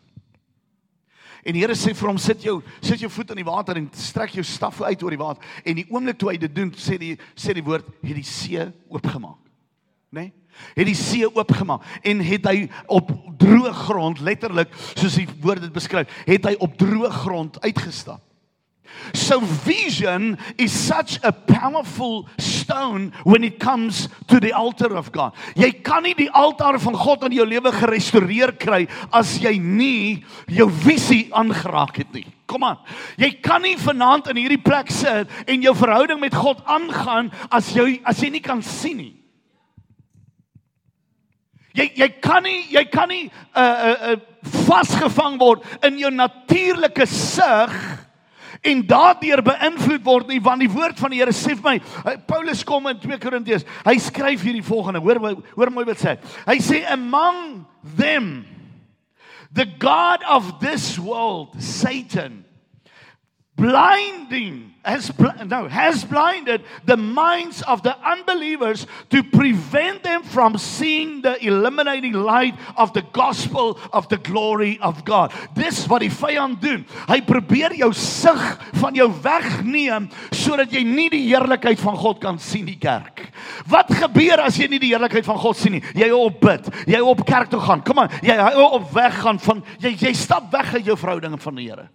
[1.43, 3.89] En die Here sê vir hom sit jou sit jou voet in die water en
[3.99, 6.99] strek jou staf uit oor die water en die oomblik toe hy dit doen sê
[7.01, 9.42] die sê die woord het die see oopgemaak.
[10.13, 10.21] Né?
[10.21, 10.33] Nee?
[10.77, 13.09] het die see oopgemaak en het hy op
[13.41, 18.21] droë grond letterlik soos die woord dit beskryf het hy op droë grond uitgestap
[19.17, 25.33] so vision is such a powerful stone when it comes to the altar of God
[25.57, 30.21] jy kan nie die altaar van God in jou lewe gerestoreer kry as jy nie
[30.53, 32.79] jou visie aangeraak het nie kom aan
[33.17, 37.73] jy kan nie vanaand in hierdie plek sit en jou verhouding met God aangaan as
[37.73, 39.22] jy as jy nie kan sien nie
[41.77, 44.17] Jy jy kan nie jy kan nie uh uh, uh
[44.67, 47.77] vasgevang word in jou natuurlike sig
[48.63, 52.63] en daardeur beïnvloed word nie want die woord van die Here sê vir my Paulus
[52.67, 55.21] kom in 2 Korintiërs hy skryf hierdie volgende hoor
[55.55, 57.63] hoor mooi wat sê hy sê among
[57.99, 58.45] them
[59.53, 62.43] the god of this world satan
[63.63, 65.13] blinding has
[65.47, 72.13] no has blinded the minds of the unbelievers to prevent them from seeing the eliminating
[72.13, 75.31] light of the gospel of the glory of God.
[75.55, 76.83] Dis wat die vyand doen.
[77.07, 78.43] Hy probeer jou sig
[78.83, 83.29] van jou wegneem sodat jy nie die heerlikheid van God kan sien die kerk.
[83.71, 85.85] Wat gebeur as jy nie die heerlikheid van God sien nie?
[85.95, 87.87] Jy op bid, jy op kerk toe gaan.
[87.87, 91.55] Kom aan, jy op weg gaan van jy jy stap weg uit jou verhouding van
[91.59, 91.87] die Here.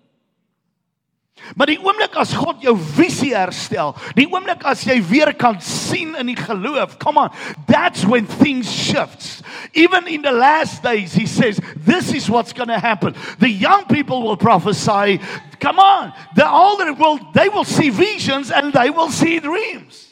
[1.55, 6.15] Maar die oomblik as God jou visie herstel, die oomblik as jy weer kan sien
[6.19, 7.29] in die geloof, come on,
[7.67, 9.41] that's when things shifts.
[9.73, 13.15] Even in the last days he says, this is what's going to happen.
[13.39, 15.19] The young people will prophesy.
[15.59, 20.06] Come on, the older will they will see visions and they will see dreams.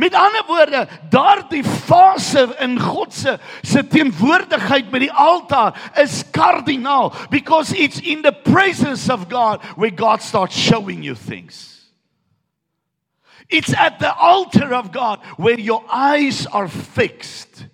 [0.00, 7.12] Met ander woorde, daardie fase in God se se teenwoordigheid by die altaar is kardinaal
[7.30, 11.90] because it's in the presence of God where God starts showing you things.
[13.50, 17.66] It's at the altar of God where your eyes are fixed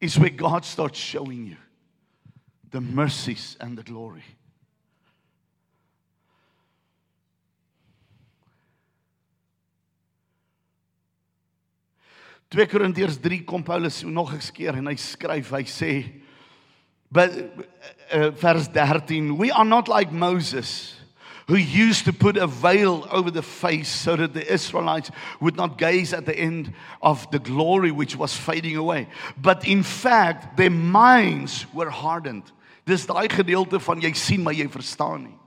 [0.00, 1.56] is where God starts showing you
[2.72, 4.24] the mercies and the glory.
[12.56, 15.92] 2 Korintiërs 3 kom Paulus nog 'n keer en hy skryf, hy sê
[17.12, 17.30] but
[18.12, 20.96] uh, vers 13 we are not like Moses
[21.48, 25.76] who used to put a veil over the face so that the Israelites would not
[25.76, 29.06] gaze at the end of the glory which was fading away.
[29.36, 32.50] But in fact their minds were hardened.
[32.86, 35.38] Dis daai gedeelte van jy sien maar jy verstaan nie.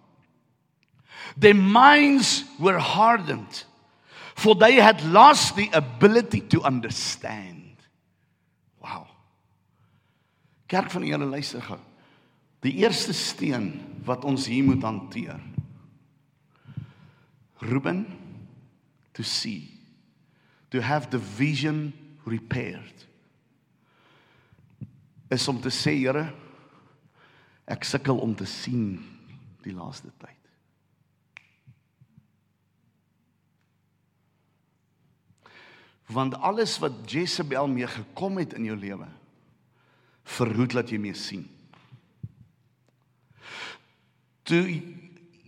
[1.36, 3.66] Their minds were hardened
[4.40, 7.76] for they had lost the ability to understand.
[8.82, 9.08] Wow.
[10.68, 11.80] Kerk van die Here luister gou.
[12.64, 13.74] Die eerste steen
[14.08, 15.40] wat ons hier moet hanteer.
[17.60, 18.06] Ruben
[19.14, 19.68] to see
[20.72, 23.06] to have the vision repaired.
[25.30, 26.30] Is om te sê Here,
[27.70, 28.96] ek sukkel om te sien
[29.66, 30.39] die laaste tyd.
[36.10, 39.08] Want alles wat Jezebel mee gekom het in jou lewe
[40.30, 41.46] verhoed dat jy mee sien.
[44.46, 44.82] Toe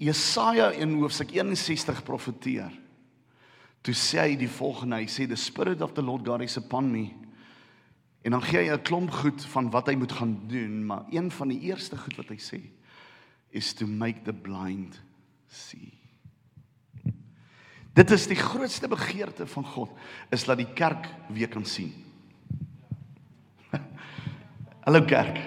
[0.02, 2.74] Jesaja in hoofstuk 61 profeteer.
[3.86, 6.90] Toe sê hy die volgende, hy sê the spirit of the Lord God is upon
[6.94, 7.12] me.
[8.26, 11.32] En dan gee hy 'n klomp goed van wat hy moet gaan doen, maar een
[11.32, 12.62] van die eerste goed wat hy sê
[13.50, 15.02] is to make the blind
[15.48, 16.01] see.
[17.94, 19.92] Dit is die grootste begeerte van God
[20.32, 21.92] is dat die kerk weer kan sien.
[24.86, 25.42] Hallo kerk.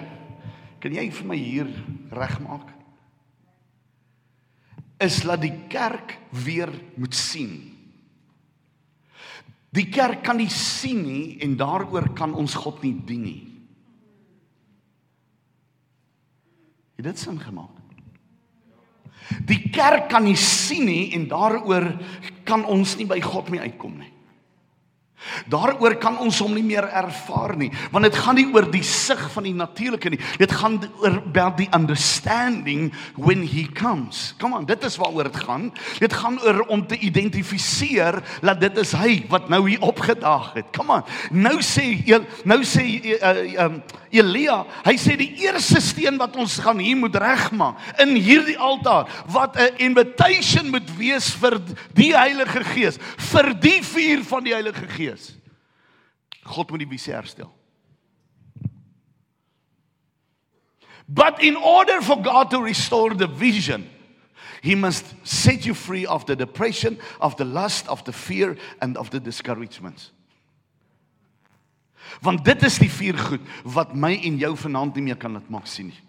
[0.83, 1.71] Kan jy vir my hier
[2.13, 2.69] regmaak?
[5.01, 7.57] Is dat die kerk weer moet sien.
[9.75, 13.41] Die kerk kan nie sien nie en daaroor kan ons God nie dien nie.
[16.95, 17.81] Het dit sin gemaak?
[19.49, 21.89] Die kerk kan nie sien nie en daaroor
[22.45, 24.11] kan ons nie by God mee uitkom nie.
[25.51, 29.21] Daaroor kan ons hom nie meer ervaar nie, want dit gaan nie oor die sig
[29.33, 30.21] van die natuurlike nie.
[30.41, 34.33] Dit gaan oor about the understanding when he comes.
[34.39, 35.71] Kom aan, dit is waaroor dit gaan.
[35.99, 40.71] Dit gaan oor om te identifiseer dat dit is hy wat nou hier opgedaag het.
[40.75, 41.05] Kom aan.
[41.31, 41.87] Nou sê
[42.45, 42.85] nou sê
[43.19, 43.79] uh, um,
[44.15, 49.09] Elia, hy sê die eerste steen wat ons gaan hier moet regmaak in hierdie altaar
[49.31, 51.59] wat 'n invitation moet wees vir
[51.93, 52.97] die Heilige Gees,
[53.31, 55.14] vir die vuur van die Heilige Gees.
[56.45, 57.51] God moet die visie herstel.
[61.07, 63.89] But in order for God to restore the vision,
[64.61, 68.97] He must set you free of the depression, of the lust, of the fear, and
[68.97, 70.11] of the discouragements.
[72.21, 75.49] Want dit is die vier goed wat my en jou vanaand nie meer kan laat
[75.53, 76.01] maak sien nie.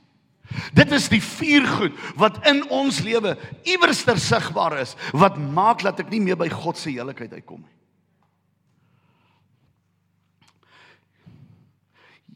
[0.77, 3.35] Dit is die vier goed wat in ons lewe
[3.67, 7.65] iewers ter sigbaar is wat maak dat ek nie meer by God se heiligheid uitkom
[7.65, 7.76] nie.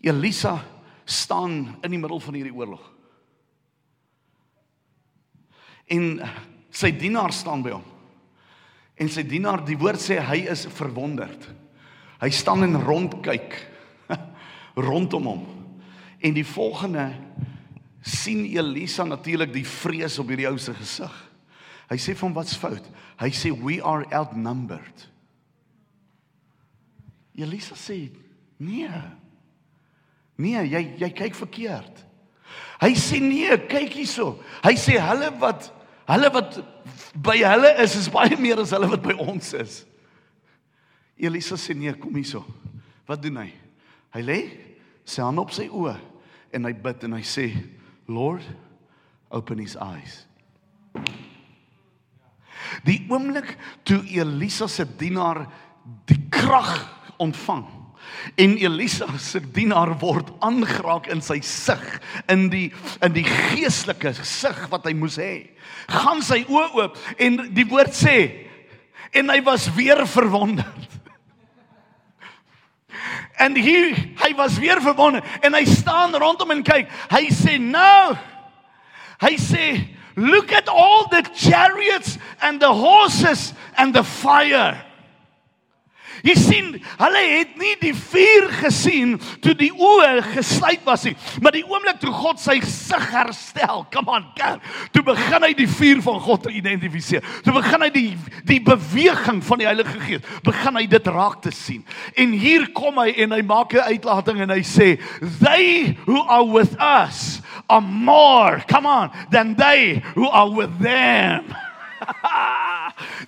[0.00, 0.58] Elisa
[1.04, 2.82] staan in die middel van hierdie oorlog.
[5.90, 6.20] En
[6.70, 7.86] sy dienaar staan by hom.
[9.00, 11.48] En sy dienaar, die woord sê hy is verwonderd.
[12.20, 13.56] Hy staan en rondkyk
[14.90, 15.44] rondom hom.
[16.20, 17.08] En die volgende
[18.04, 21.14] sien Elisa natuurlik die vrees op hierdie ou se gesig.
[21.90, 22.84] Hy sê van wat's fout?
[23.20, 25.08] Hy sê we are outnumbered.
[27.40, 28.04] Elisa sê
[28.60, 29.00] nee.
[30.40, 32.00] Nee, jy jy kyk verkeerd.
[32.80, 34.32] Hy sê nee, kyk hierso.
[34.64, 35.68] Hy sê hulle wat
[36.10, 36.56] hulle wat
[37.14, 39.82] by hulle is is baie meer as hulle wat by ons is.
[41.20, 42.42] Elisa sê nee, kom hierso.
[43.08, 43.50] Wat doen hy?
[44.16, 44.40] Hy lê
[45.04, 45.96] sy hand op sy oë
[46.56, 47.50] en hy bid en hy sê,
[48.10, 48.46] Lord,
[49.30, 50.24] open his eyes.
[52.86, 53.52] Die oomblik
[53.86, 55.44] toe Elisa se dienaar
[56.08, 56.72] die krag
[57.20, 57.66] ontvang
[58.36, 61.82] en Elisa se dienaar word aangeraak in sy sig
[62.28, 62.68] in die
[63.02, 65.50] in die geestelike sig wat hy moes hê
[65.90, 68.16] gaan sy oë oop en die woord sê
[69.16, 70.90] en hy was weer verwonderd
[73.40, 76.90] En hy hy was weer verwonde en hy staan rondom en kyk.
[77.08, 78.12] Hy sê nou.
[79.20, 79.66] Hy sê
[80.16, 84.76] look at all the chariots and the horses and the fire.
[86.26, 86.68] Jy sien,
[87.00, 89.14] hulle het nie die vuur gesien
[89.44, 94.12] toe die oë gesluit was nie, maar die oomblik toe God sy sig herstel, come
[94.12, 94.64] on, kerk,
[94.94, 97.24] toe begin hy die vuur van God te identifiseer.
[97.44, 98.08] Toe begin hy die
[98.48, 101.84] die beweging van die Heilige Gees, begin hy dit raak te sien.
[102.18, 104.98] En hier kom hy en hy maak 'n uitlating en hy sê,
[105.40, 111.54] "They who are with us are more, come on, than they who are with them."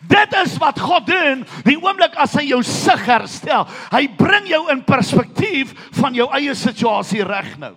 [0.09, 3.69] Dit is wat God doen die oomblik as hy jou sig herstel.
[3.93, 7.75] Hy bring jou in perspektief van jou eie situasie reg nou.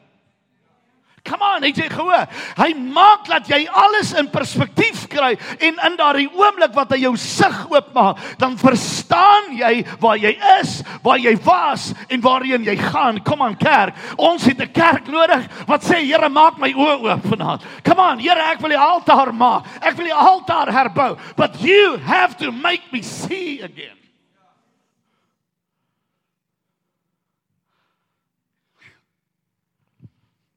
[1.25, 2.27] Come on, het jy gehoor?
[2.59, 7.15] Hy maak dat jy alles in perspektief kry en in daardie oomblik wat hy jou
[7.17, 13.23] sig oopmaak, dan verstaan jy waar jy is, waar jy was en waarheen jy gaan.
[13.25, 13.97] Kom aan kerk.
[14.21, 17.61] Ons het 'n kerk nodig wat sê Here, maak my oë oop vanaand.
[17.83, 19.65] Come on, Here, ek wil die altaar maak.
[19.81, 24.04] Ek wil die altaar herbou, but you have to make me see again.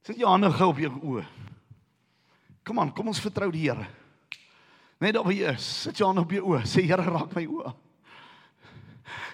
[0.09, 1.23] Sit jou hande gou op jou oë.
[2.65, 3.85] Kom aan, kom ons vertrou die Here.
[5.05, 6.63] Net daar waar jy is, sit jou hande op jou oë.
[6.65, 7.75] Sê Here, raak my oë.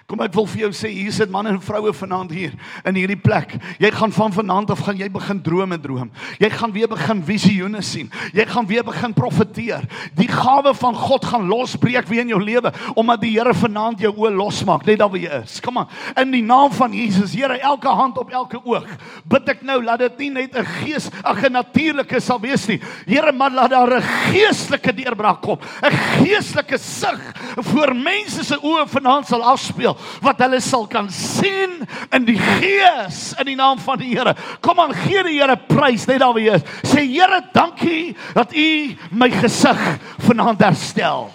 [0.05, 2.53] Kom ek wil vir jou sê hier sit manne en vroue vanaand hier
[2.85, 3.55] in hierdie plek.
[3.81, 6.11] Jy gaan van vanaand af gaan jy begin drome droom.
[6.43, 8.11] Jy gaan weer begin visioene sien.
[8.37, 9.87] Jy gaan weer begin profeteer.
[10.19, 14.13] Die gawe van God gaan losbreek weer in jou lewe omdat die Here vanaand jou
[14.13, 15.57] oë losmaak net daar waar jy is.
[15.65, 15.89] Kom aan.
[16.21, 18.85] In die naam van Jesus, Here, elke hand op elke oog.
[19.25, 22.81] Bid ek nou laat dit nie net 'n gees, 'n natuurlike sal wees nie.
[23.09, 25.59] Here, maar laat daar 'n geestelike deurbraak kom.
[25.83, 27.21] 'n Geestelike sig
[27.57, 29.94] voor mense se oë vanaand sal afspeel
[30.25, 31.83] wat hulle sal kan sien
[32.15, 34.35] in die gees in die naam van die Here.
[34.65, 36.65] Kom aan, gee die Here prys net daar is.
[36.87, 38.69] Sê Here, dankie dat U
[39.11, 39.83] my gesig
[40.27, 41.31] vanaand herstel.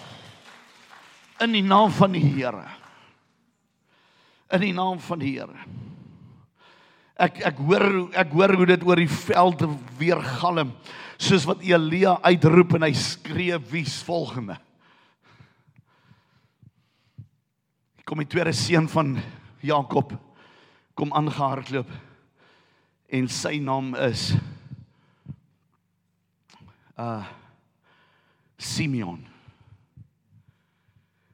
[1.39, 2.65] In die naam van die Here.
[4.51, 5.67] In die naam van die Here.
[7.19, 7.85] Ek ek hoor
[8.15, 9.65] ek hoor hoe dit oor die veld
[9.99, 10.71] weer galm
[11.19, 14.55] soos wat Elia uitroep en hy skree wie's volgende.
[18.09, 19.11] Kom die tweede seun van
[19.61, 20.15] Jakob
[20.97, 21.89] kom aangehardloop
[23.13, 24.31] en sy naam is
[26.97, 27.27] uh
[28.59, 29.21] Simeon.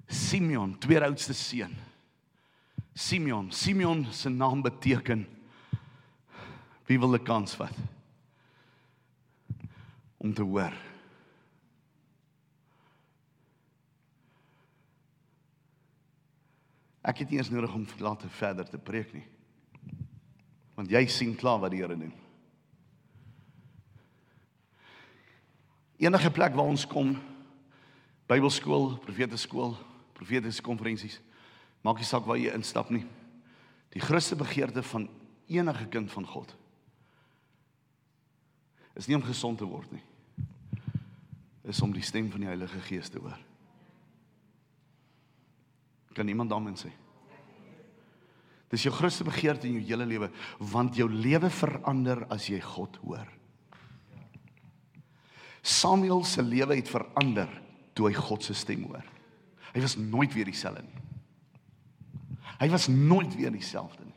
[0.05, 1.71] Simeon tweede oudste seun.
[2.93, 5.23] Simeon Simeon se naam beteken
[6.85, 7.73] wie wil 'n kans vat?
[10.17, 10.75] Om te hoor
[17.05, 19.25] Ek het nie eens nodig om later verder te preek nie.
[20.75, 22.13] Want jy sien klaar wat die Here doen.
[26.01, 27.13] Enige plek waar ons kom,
[28.25, 29.75] Bybelskool, profeteskool,
[30.17, 31.19] profetiese konferensies,
[31.85, 33.05] maak nie saak waar jy instap nie.
[33.93, 35.05] Die grootste begeerte van
[35.47, 36.55] enige kind van God
[38.95, 40.03] is nie om gesond te word nie.
[41.67, 43.35] Is om die stem van die Heilige Gees te hoor.
[46.15, 46.91] Kan iemand daarmee sê?
[48.71, 52.97] Dis jou grootste begeerte in jou hele lewe want jou lewe verander as jy God
[53.03, 53.27] hoor.
[55.65, 57.49] Samuel se lewe het verander
[57.97, 59.05] toe hy God se stem hoor.
[59.73, 61.01] Hy was nooit weer dieselfde nie.
[62.55, 64.13] Hy was nooit weer dieselfde nie.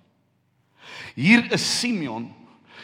[1.18, 2.28] Hier is Simeon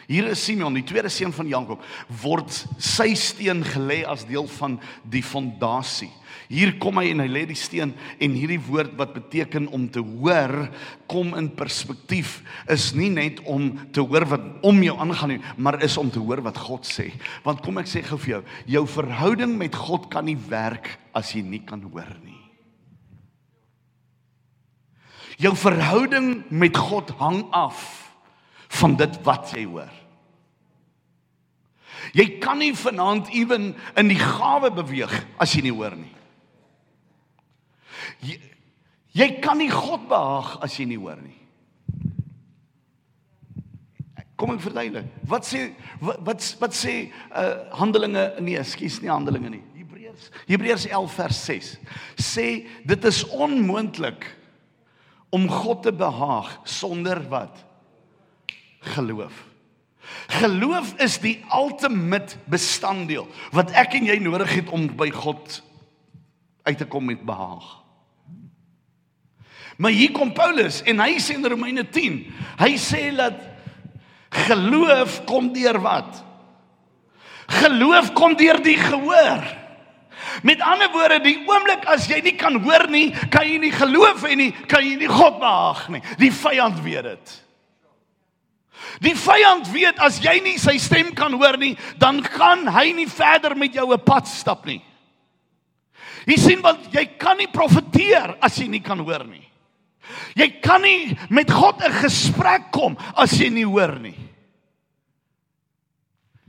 [0.08, 1.82] Hier is Simeon, die tweede seun van Jakob,
[2.22, 4.78] word sy steen gelê as deel van
[5.10, 6.10] die fondasie.
[6.50, 10.02] Hier kom hy en hy lê die steen en hierdie woord wat beteken om te
[10.04, 10.68] hoor
[11.10, 12.40] kom in perspektief
[12.70, 16.20] is nie net om te hoor wat om jou aangaan nie, maar is om te
[16.20, 17.10] hoor wat God sê.
[17.46, 18.42] Want kom ek sê gou vir jou,
[18.76, 22.40] jou verhouding met God kan nie werk as jy nie kan hoor nie.
[25.40, 28.03] Jou verhouding met God hang af
[28.80, 29.92] van dit wat jy hoor.
[32.14, 36.12] Jy kan nie vanaand ewen in die gawe beweeg as jy nie hoor nie.
[38.24, 38.36] Jy,
[39.16, 41.38] jy kan nie God behaag as jy nie hoor nie.
[44.38, 45.10] Kom ek verduidelik.
[45.30, 45.68] Wat sê
[46.02, 46.96] wat wat, wat sê
[47.30, 49.62] uh Handelinge nee, ekskuus nie Handelinge nie.
[49.78, 51.70] Hebreërs Hebreërs 11 vers 6
[52.20, 52.48] sê
[52.86, 54.26] dit is onmoontlik
[55.34, 57.62] om God te behaag sonder wat?
[58.94, 59.44] Geloof.
[60.40, 63.26] Geloof is die ultimate bestanddeel
[63.56, 65.60] wat ek en jy nodig het om by God
[66.64, 67.84] uit te kom met behaag.
[69.76, 72.20] Maar hier kom Paulus en hy sê in Romeine 10,
[72.60, 73.40] hy sê dat
[74.46, 76.22] geloof kom deur wat?
[77.60, 79.44] Geloof kom deur die gehoor.
[80.42, 84.24] Met ander woorde, die oomblik as jy nie kan hoor nie, kan jy nie geloof
[84.24, 86.02] hê nie, kan jy nie God behaag nie.
[86.22, 87.34] Die vyand weet dit.
[89.02, 93.08] Die vyand weet as jy nie sy stem kan hoor nie, dan gaan hy nie
[93.10, 94.82] verder met jou 'n pad stap nie.
[96.26, 99.44] Jy sien want jy kan nie profeteer as jy nie kan hoor nie.
[100.36, 104.16] Jy kan nie met God 'n gesprek kom as jy nie hoor nie.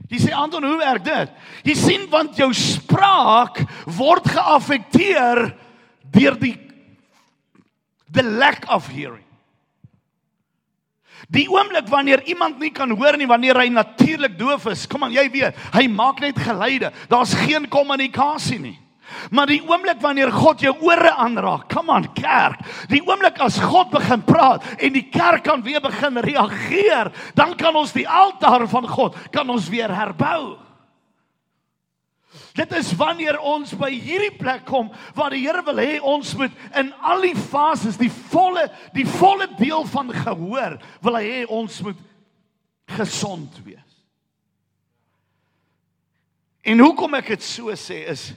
[0.08, 1.30] Jy sê Anton, hoe werk dit?
[1.64, 5.56] Jy sien want jou spraak word geaffekteer
[6.14, 6.54] deur die
[8.12, 9.25] the lack of hearing.
[11.32, 15.14] Die oomblik wanneer iemand nie kan hoor nie wanneer hy natuurlik doof is, kom aan
[15.14, 16.92] jy weet, hy maak net geluide.
[17.10, 18.76] Daar's geen kommunikasie nie.
[19.30, 23.90] Maar die oomblik wanneer God jou ore aanraak, kom aan kerk, die oomblik as God
[23.94, 28.88] begin praat en die kerk kan weer begin reageer, dan kan ons die altaar van
[28.90, 30.65] God kan ons weer herbou.
[32.56, 36.54] Dit is wanneer ons by hierdie plek kom waar die Here wil hê ons moet
[36.78, 38.64] in al die fases die volle
[38.96, 42.00] die volle deel van gehoor wil hy hê ons moet
[42.96, 43.82] gesond wees.
[46.66, 48.30] En hoekom ek dit so sê is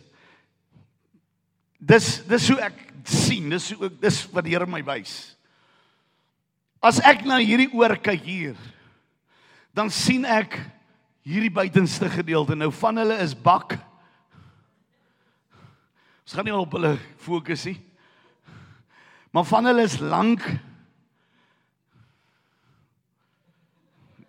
[1.80, 5.38] dis dis hoe ek sien, dis hoe dis wat die Here my wys.
[6.84, 8.59] As ek na hierdie oor kyk hier,
[9.76, 10.59] dan sien ek
[11.28, 12.55] hierdie buitenste gedeelte.
[12.55, 13.78] Nou van hulle is bak.
[16.30, 17.80] Ons gaan nie op hulle fokus nie.
[19.34, 20.43] Maar van hulle is lank.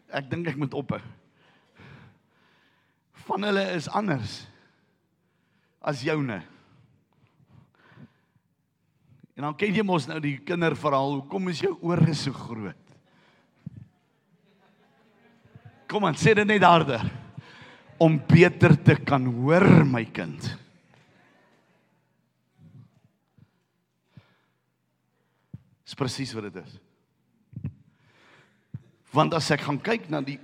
[0.09, 1.01] Ek dink ek moet ophou.
[3.27, 4.39] Van hulle is anders
[5.85, 6.39] as joune.
[9.37, 12.97] En dan ken jy mos nou die kinderverhaal, hoekom is jou ore so groot?
[15.85, 17.05] Kom aan, sê dit net harder.
[18.01, 20.49] Om beter te kan hoor, my kind.
[25.91, 26.75] Dis presies wat dit is.
[29.11, 30.39] Want as ek gaan kyk na die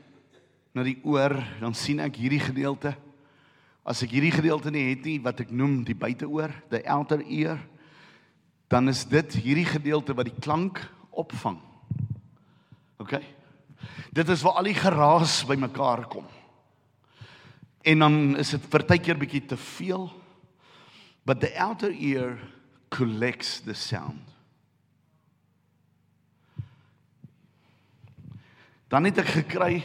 [0.75, 1.33] na die oor,
[1.63, 2.91] dan sien ek hierdie gedeelte.
[3.87, 7.63] As ek hierdie gedeelte nie het nie wat ek noem die buiteoor, the outer ear,
[8.69, 10.83] dan is dit hierdie gedeelte wat die klank
[11.15, 11.63] opvang.
[13.01, 13.17] OK.
[14.13, 16.29] Dit is waar al die geraas bymekaar kom.
[17.87, 20.11] En dan is dit partykeer bietjie te veel.
[21.25, 22.35] But the outer ear
[22.91, 24.36] collects the sound.
[28.89, 29.85] Dan het ek gekry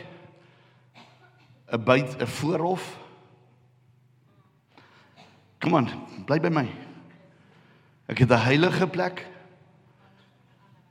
[1.72, 3.00] 'n byt 'n voorhof.
[5.60, 5.90] Kom aan,
[6.26, 6.68] bly by my.
[8.08, 9.28] Ek het 'n heilige plek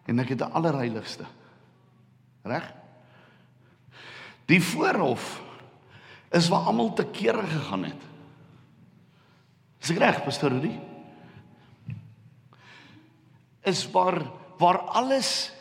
[0.06, 1.26] en ek het 'n allerheiligste.
[2.42, 2.74] Reg?
[4.46, 5.42] Die voorhof
[6.30, 8.02] is waar almal te kere gegaan het.
[9.80, 10.78] Is ek reg, pastoor Rudy?
[13.62, 15.52] Is waar waar alles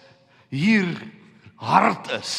[0.50, 1.18] hier
[1.60, 2.34] hard is.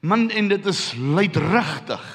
[0.00, 2.06] Man en dit is luidrigtig.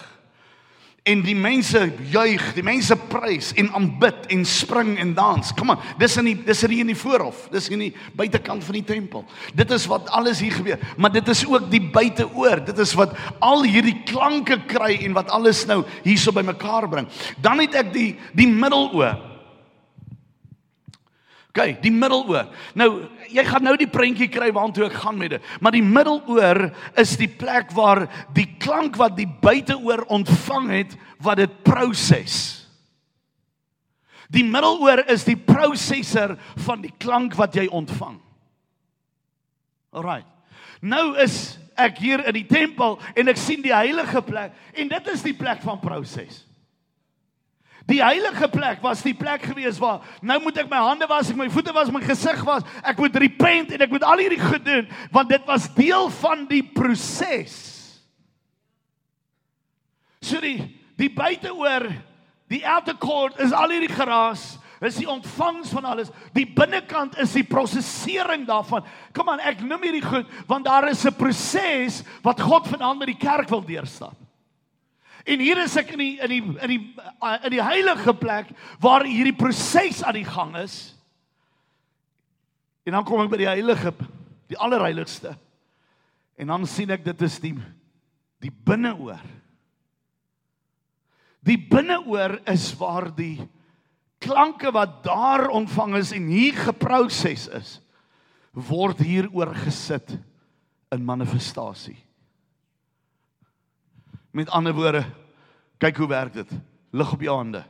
[1.04, 1.82] En die mense
[2.14, 5.50] juig, die mense prys en aanbid en spring en dans.
[5.58, 7.50] Kom aan, dis in die dis hier in die voorhof.
[7.52, 9.26] Dis in die buitekant van die tempel.
[9.52, 10.80] Dit is wat alles hier gebeur.
[10.96, 12.64] Maar dit is ook die buiteoor.
[12.72, 17.12] Dit is wat al hierdie klanke kry en wat alles nou hierso bymekaar bring.
[17.44, 19.33] Dan het ek die die middeloor.
[21.54, 22.48] OK, die middeloor.
[22.74, 22.88] Nou,
[23.30, 25.52] jy gaan nou die prentjie kry waartoe ek gaan met dit.
[25.62, 26.64] Maar die middeloor
[26.98, 32.38] is die plek waar die klank wat die buiteoor ontvang het, wat dit proses.
[34.34, 38.18] Die middeloor is die prosesser van die klank wat jy ontvang.
[39.94, 40.24] Alraai.
[40.82, 45.14] Nou is ek hier in die tempel en ek sien die heilige plek en dit
[45.14, 46.42] is die plek van proses.
[47.90, 51.40] Die heilige plek was die plek gewees waar nou moet ek my hande was, ek
[51.40, 54.88] my voete was, my gesig was, ek moet repent en ek moet al hierdie gedoen
[55.12, 57.58] want dit was deel van die proses.
[60.24, 60.58] So die
[60.96, 61.90] die buiteoor,
[62.54, 64.54] die outer court is al hierdie geraas,
[64.84, 66.12] is die ontvangs van alles.
[66.36, 68.86] Die binnekant is die prosesering daarvan.
[69.16, 73.12] Kom aan, ek noem hierdie goed want daar is 'n proses wat God vanaand met
[73.12, 74.23] die kerk wil deurstap.
[75.24, 76.82] En hier is ek in die in die in die
[77.24, 78.52] uh, in die heilige plek
[78.84, 80.96] waar hierdie proses aan die gang is.
[82.84, 83.94] En dan kom ek by die heilige
[84.52, 85.38] die allerheiligste.
[86.36, 87.56] En dan sien ek dit is die
[88.44, 89.22] die binneoor.
[91.44, 93.38] Die binneoor is waar die
[94.24, 97.78] klanke wat daar ontvang is en hier geproses is
[98.54, 100.14] word hier oorgesit
[100.94, 101.98] in manifestasie.
[104.34, 105.04] Met ander woorde,
[105.78, 106.50] kyk hoe werk dit.
[106.90, 107.62] Lig op jou hande.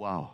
[0.00, 0.30] Wow.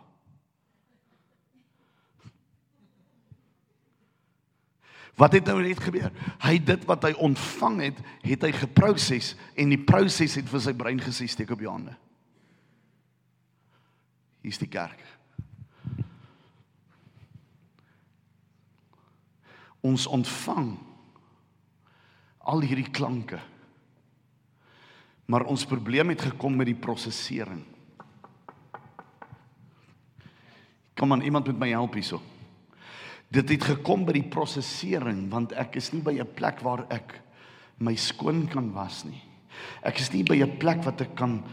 [5.17, 6.13] Wat het nou net gebeur?
[6.39, 10.73] Hy dit wat hy ontvang het, het hy geproses en die proses het vir sy
[10.77, 11.95] brein gesê steek op jou hande.
[14.45, 15.01] Hier's die kerk.
[19.83, 20.77] Ons ontvang
[22.47, 23.41] al hierdie klanke
[25.27, 27.63] Maar ons probleem het gekom met die prosesering.
[30.97, 32.21] Kom aan, iemand moet my help hierso.
[33.27, 37.19] Dit het gekom by die prosesering want ek is nie by 'n plek waar ek
[37.77, 39.21] my skoon kan was nie.
[39.83, 41.43] Ek is nie by 'n plek wat ek kan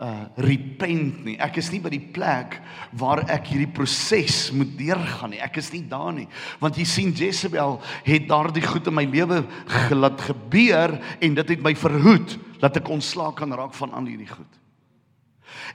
[0.00, 1.38] uh repent nie.
[1.38, 2.60] Ek is nie by die plek
[2.92, 5.40] waar ek hierdie proses moet deurgaan nie.
[5.40, 6.28] Ek is nie daar nie.
[6.60, 11.62] Want jy sien Jezebel het daardie goed in my lewe gelaat gebeur en dit het
[11.62, 14.60] my verhoed dat ek ontslaak kan raak van al hierdie goed.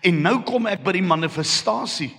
[0.07, 2.13] En nou kom ek by die manifestasie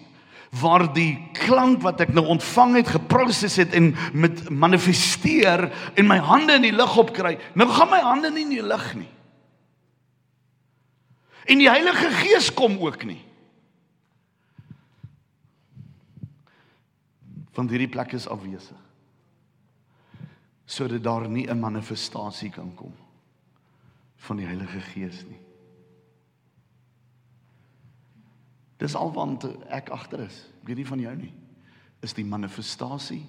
[0.60, 6.16] waar die klank wat ek nou ontvang het geproses het en met manifesteer en my
[6.24, 7.34] hande in die lug opkry.
[7.56, 9.10] Nou gaan my hande nie in die lug nie.
[11.48, 13.20] En die Heilige Gees kom ook nie.
[17.56, 18.76] Want hierdie plek is afwesig.
[20.68, 22.92] Sodat daar nie 'n manifestasie kan kom
[24.26, 25.40] van die Heilige Gees nie.
[28.78, 29.34] Dis alwaar
[29.74, 30.44] ek agter is.
[30.62, 31.32] Ek weet nie van jou nie.
[32.06, 33.24] Is die manifestasie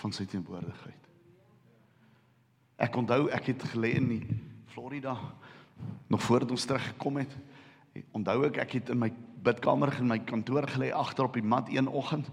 [0.00, 1.10] van sy teenwoordigheid.
[2.82, 4.24] Ek onthou ek het gelê in die
[4.74, 5.14] Florida
[6.10, 7.36] nog voordat ons teruggekom het.
[8.16, 9.12] Onthou ek ek het in my
[9.44, 12.30] bidkamer in my kantoor gelê agter op die mat een oggend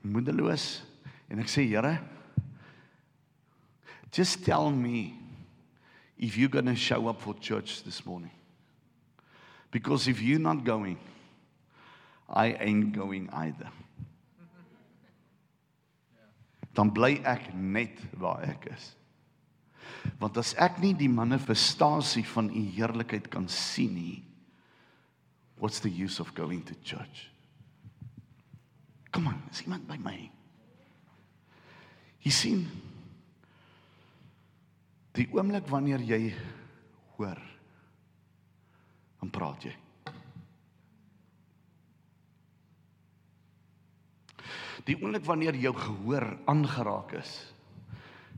[0.00, 0.84] moedeloos
[1.28, 1.98] en ek sê Here
[4.12, 5.21] just tell me
[6.18, 8.30] if you're going to show up for church this morning.
[9.70, 10.98] Because if you're not going
[12.32, 13.68] I ain't going either.
[16.72, 18.94] Dan bly ek net waar ek is.
[20.16, 24.22] Want as ek nie die manifestasie van u heerlikheid kan sien nie,
[25.60, 27.28] what's the use of going to church?
[29.12, 30.16] Kom aan, is iemand by my?
[32.24, 32.64] Jy sien
[35.16, 36.32] die oomblik wanneer jy
[37.16, 37.40] hoor,
[39.20, 39.74] dan praat jy.
[44.88, 47.34] Die oomblik wanneer jou gehoor aangeraak is,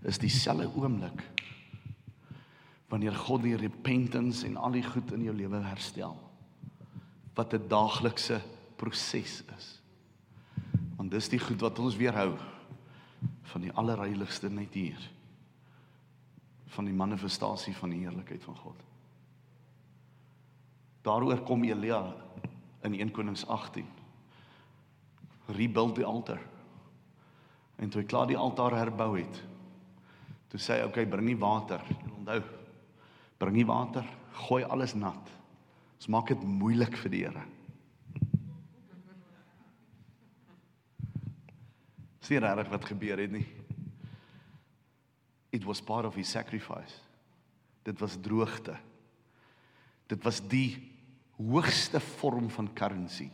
[0.05, 1.23] is dieselfde oomblik
[2.93, 6.15] wanneer God die repentance en al die goed in jou lewe herstel
[7.35, 8.41] wat 'n daaglikse
[8.77, 9.81] proses is.
[10.97, 12.37] Want dis die goed wat ons weerhou
[13.43, 15.01] van die allerheiligste net hier
[16.75, 18.83] van die manifestasie van die heerlikheid van God.
[21.05, 22.01] Daaroor kom Elia
[22.85, 23.87] in 1 Konings 18.
[25.47, 26.43] Rebuild die altaar.
[27.77, 29.43] En toe hy klaar die altaar herbou het,
[30.49, 31.83] toe sê hy, "Oké, okay, bring nie water."
[32.19, 32.43] Onthou,
[33.39, 35.31] bring nie water, gooi alles nat.
[35.97, 37.43] Ons maak dit moeilik vir die Here.
[42.21, 43.64] Sien reg wat gebeur het nie.
[45.55, 46.99] It was part of his sacrifice.
[47.87, 48.75] Dit was droogte.
[50.11, 50.75] Dit was die
[51.39, 53.29] hoogste vorm van currency.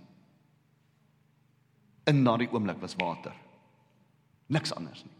[2.04, 3.32] In daardie oomblik was water.
[4.52, 5.16] Niks anders nie.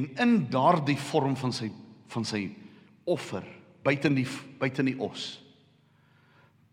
[0.00, 1.68] En in daardie vorm van sy
[2.12, 2.42] van sy
[3.08, 3.44] offer,
[3.84, 4.26] buite die
[4.60, 5.28] buite die os,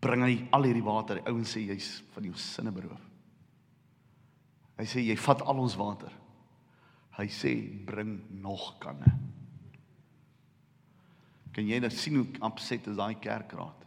[0.00, 1.20] bring hy al hierdie water.
[1.20, 3.09] Die ouens sê jy's van jou sinne beroof.
[4.80, 6.12] Hy sê jy vat al ons water.
[7.18, 7.50] Hy sê
[7.84, 9.10] bring nog kanne.
[11.52, 13.84] Kan jy net sien hoe opset is daai kerkraad?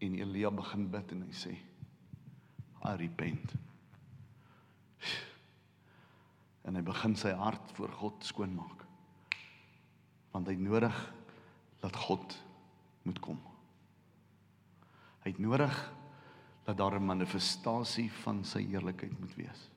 [0.00, 1.52] En Elia begin bid en hy sê
[2.88, 3.52] I repent.
[6.64, 8.86] En hy begin sy hart voor God skoonmaak.
[10.32, 11.04] Want hy nodig
[11.84, 12.40] dat God
[13.04, 13.47] moet kom.
[15.28, 15.78] Hy het nodig
[16.64, 19.68] dat daar 'n manifestasie van sy heerlikheid moet wees.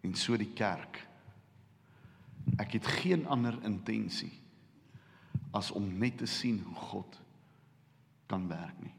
[0.00, 1.06] En so die kerk.
[2.56, 4.42] Ek het geen ander intensie
[5.50, 7.20] as om net te sien hoe God
[8.26, 8.94] kan werk nie.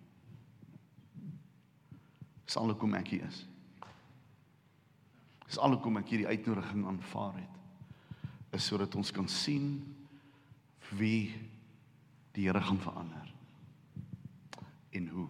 [2.45, 3.47] Dis al hoekom ek hier is.
[5.45, 7.55] Dis al hoekom ek hierdie uitnodiging aanvaar het.
[8.51, 9.95] Is sodat ons kan sien
[10.89, 11.33] wie
[12.31, 13.36] die Here gaan verander.
[14.97, 15.27] En hoe.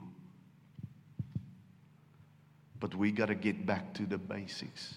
[2.80, 4.94] But we got to get back to the basics.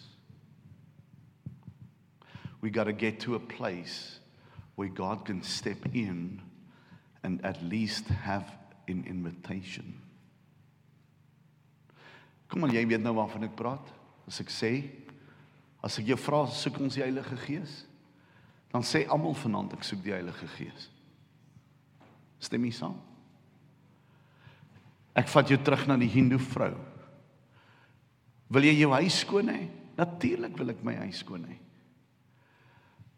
[2.61, 4.21] We got to get to a place
[4.77, 6.41] where God can step in
[7.23, 8.45] and at least have
[8.89, 9.95] an invitation.
[12.51, 13.93] Kom aan, jy weet nou waarvan ek praat.
[14.27, 14.73] As ek sê
[15.81, 17.85] as ek jou vra soek ons die Heilige Gees,
[18.73, 20.91] dan sê almal vanaand ek soek die Heilige Gees.
[22.43, 22.99] Stem jy saam?
[25.19, 26.75] Ek vat jou terug na die Hindoe vrou.
[28.51, 29.65] Wil jy jou huis skoon hê?
[29.99, 31.59] Natuurlik wil ek my huis skoon hê.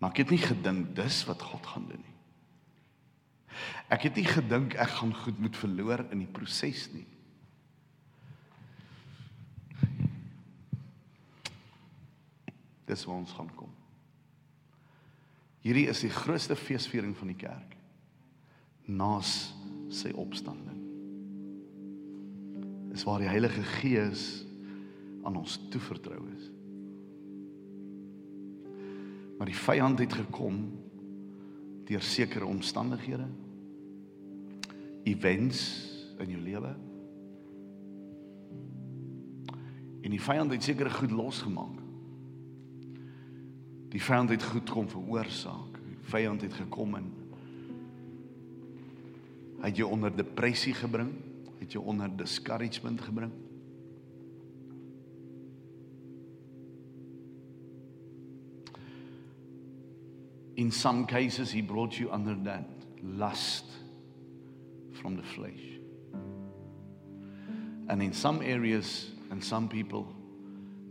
[0.01, 2.17] Maar ek het nie gedink dis wat God gaan doen nie.
[3.93, 7.07] Ek het nie gedink ek gaan goed moet verloor in die proses nie.
[12.89, 13.71] Dis waar ons gaan kom.
[15.63, 17.77] Hierdie is die grootste feesviering van die kerk.
[18.91, 19.53] Naas
[19.95, 20.72] sy opstanding.
[22.93, 24.45] Is waar die Heilige Gees
[25.23, 26.49] aan ons toevertrou is.
[29.39, 30.65] Maar die vyand het gekom
[31.89, 33.27] deur sekere omstandighede,
[35.03, 35.63] events
[36.23, 36.75] in jou lewe.
[40.03, 41.83] En die vyand het sekere goed losgemaak
[43.93, 45.77] Die vyand het goed kom veroorsaak.
[45.85, 47.11] Die vyand het gekom en
[49.61, 51.13] hy het jou onder depressie gebring,
[51.63, 53.33] het jou onder discouragement gebring.
[60.55, 62.69] In some cases he brought you under that
[63.03, 63.65] lust
[64.93, 65.79] from the flesh.
[67.89, 70.07] And in some areas and some people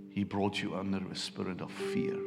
[0.10, 2.18] he brought you under a spirit of fear.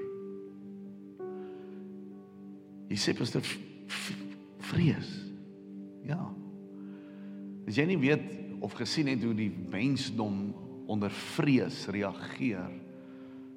[2.89, 3.53] Hy sê pas dit
[4.71, 5.13] vrees.
[6.07, 6.44] Ja.
[7.65, 8.27] As jy nie weet
[8.65, 10.53] of gesien het hoe die mensdom
[10.91, 12.71] onder vrees reageer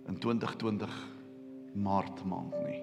[0.07, 0.95] in 2020
[1.77, 2.79] Maart maand nie.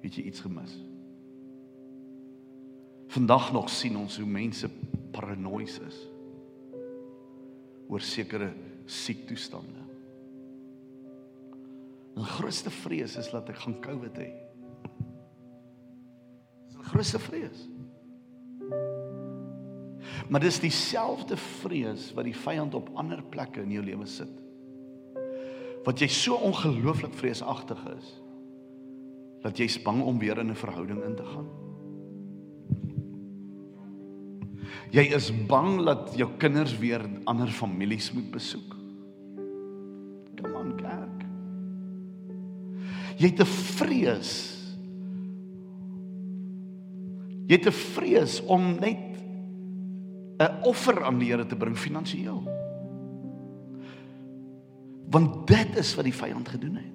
[0.00, 0.72] Het jy iets gemis?
[3.12, 4.70] Vandag nog sien ons hoe mense
[5.12, 5.98] paranoïes is
[7.88, 8.50] oor sekere
[8.88, 9.84] siektoestande.
[12.18, 14.28] Die grootste vrees is dat ek gaan COVID hê.
[16.66, 17.68] Dis 'n grootste vrees.
[20.28, 24.32] Maar dis dieselfde vrees wat die vyand op ander plekke in jou lewe sit.
[25.86, 28.16] Wat jy so ongelooflik vreesagtig is
[29.44, 31.48] dat jy's bang om weer in 'n verhouding in te gaan.
[34.90, 38.76] Jy is bang dat jou kinders weer ander families moet besoek.
[40.40, 41.24] Kom aan kerk.
[43.18, 44.32] Jy het 'n vrees.
[47.46, 49.07] Jy het 'n vrees om net
[50.38, 52.42] 'n offer aan die Here te bring finansiëel.
[55.10, 56.94] Want dit is wat die vyand gedoen het.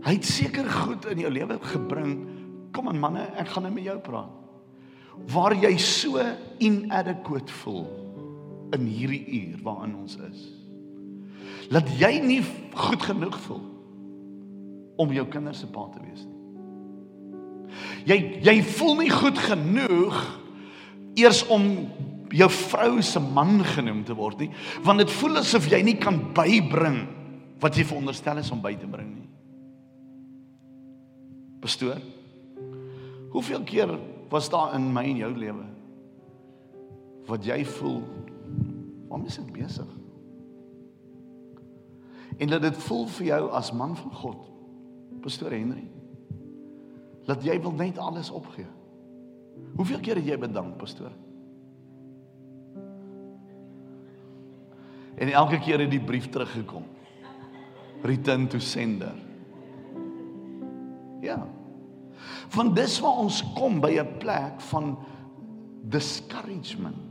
[0.00, 2.14] Hy het seker goed in jou lewe gebring.
[2.72, 4.30] Kom aan manne, ek gaan net met jou praat.
[5.28, 6.22] Waar jy so
[6.58, 7.84] inadequate voel
[8.72, 10.46] in hierdie uur waarin ons is.
[11.70, 12.40] Laat jy nie
[12.74, 13.66] goed genoeg voel
[15.00, 16.38] om jou kinders se pa te wees nie.
[18.08, 18.16] Jy
[18.46, 20.16] jy voel nie goed genoeg
[21.18, 21.64] eers om
[22.30, 24.50] jou vrou se man genoem te word nie,
[24.86, 27.02] want dit voel asof jy nie kan bybring
[27.60, 29.28] wat jy veronderstel is om by te bring nie.
[31.60, 31.98] Pastoor,
[33.34, 33.92] hoeveel keer
[34.30, 35.66] was daar in my en jou lewe
[37.30, 38.00] wat jy voel
[39.10, 39.90] waarom is ek besig?
[42.40, 44.44] En dat dit voel vir jou as man van God,
[45.20, 45.84] Pastoor Henry,
[47.28, 48.68] dat jy wil net alles opgee.
[49.76, 51.12] Hoeveel keer het jy bedank, pastoor?
[55.20, 56.84] En elke keer het die brief teruggekom.
[58.02, 59.14] Return to sender.
[61.20, 61.42] Ja.
[62.48, 64.98] Van dis waar ons kom by 'n plek van
[65.82, 67.08] discouragement.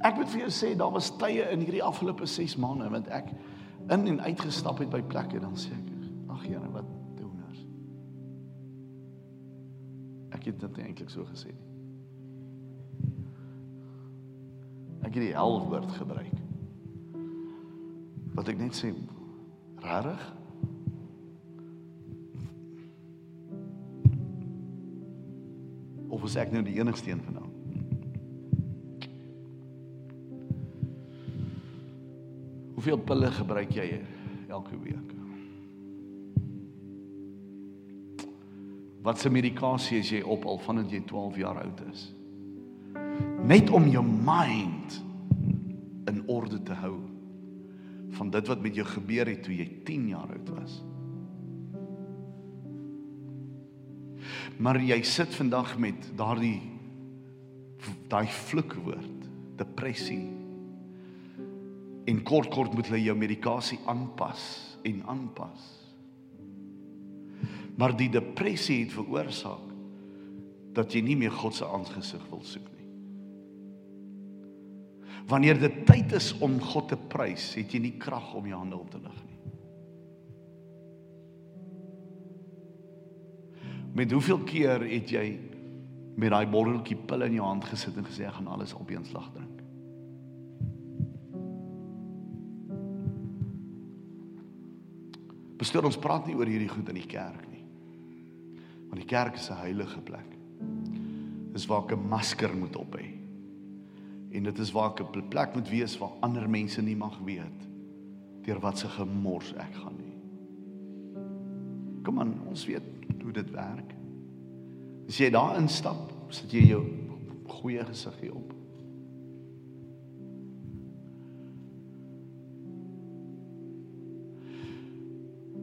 [0.00, 3.32] Ek moet vir jou sê daar was tye in hierdie afgelope 6 maande want ek
[3.88, 5.88] in en uitgestap het by plekke dan sê ek
[6.30, 6.99] ag Here wat
[10.30, 11.68] Ek het dit eintlik so gesê nie.
[15.00, 16.36] Ek het die hel woord gebruik.
[18.36, 18.92] Wat ek net sê
[19.80, 20.28] regtig
[26.10, 27.46] Of is ek nou die enigste een vanaand?
[32.74, 33.86] Hoeveel pille gebruik jy
[34.48, 35.09] elke week?
[39.02, 42.10] Wat se medikasie is jy op al vandat jy 12 jaar oud is?
[43.40, 44.98] Net om jou mind
[46.10, 46.98] in orde te hou
[48.18, 50.76] van dit wat met jou gebeur het toe jy 10 jaar oud was.
[54.60, 56.60] Maar jy sit vandag met daardie
[58.10, 60.26] daai vloekwoord, depressie.
[62.04, 64.42] En kort kort moet hulle jou medikasie aanpas
[64.84, 65.79] en aanpas.
[67.80, 69.68] Maar die depressie het veroorsaak
[70.76, 72.88] dat jy nie meer God se aangesig wil soek nie.
[75.30, 78.76] Wanneer dit tyd is om God te prys, het jy nie krag om jou hande
[78.76, 79.38] op te lig nie.
[84.00, 85.24] Met hoeveel keer het jy
[86.20, 89.06] met daai botteltjie pil in jou hand gesit en gesê ek gaan alles op een
[89.08, 89.56] slag drink?
[95.60, 97.49] Bestuur ons praat nie oor hierdie goed in die kerk.
[98.90, 100.36] Want die kerk is 'n heilige plek.
[101.52, 103.06] Dis waar ek 'n masker moet op hê.
[104.30, 107.68] En dit is waar ek 'n plek moet wees waar ander mense nie mag weet
[108.42, 110.16] deur wat se gemors ek gaan nie.
[112.02, 112.82] Kom aan, ons weet
[113.22, 113.94] hoe dit werk.
[115.08, 116.84] As jy daar instap, sit jy jou
[117.46, 118.59] goeie gesig hier op.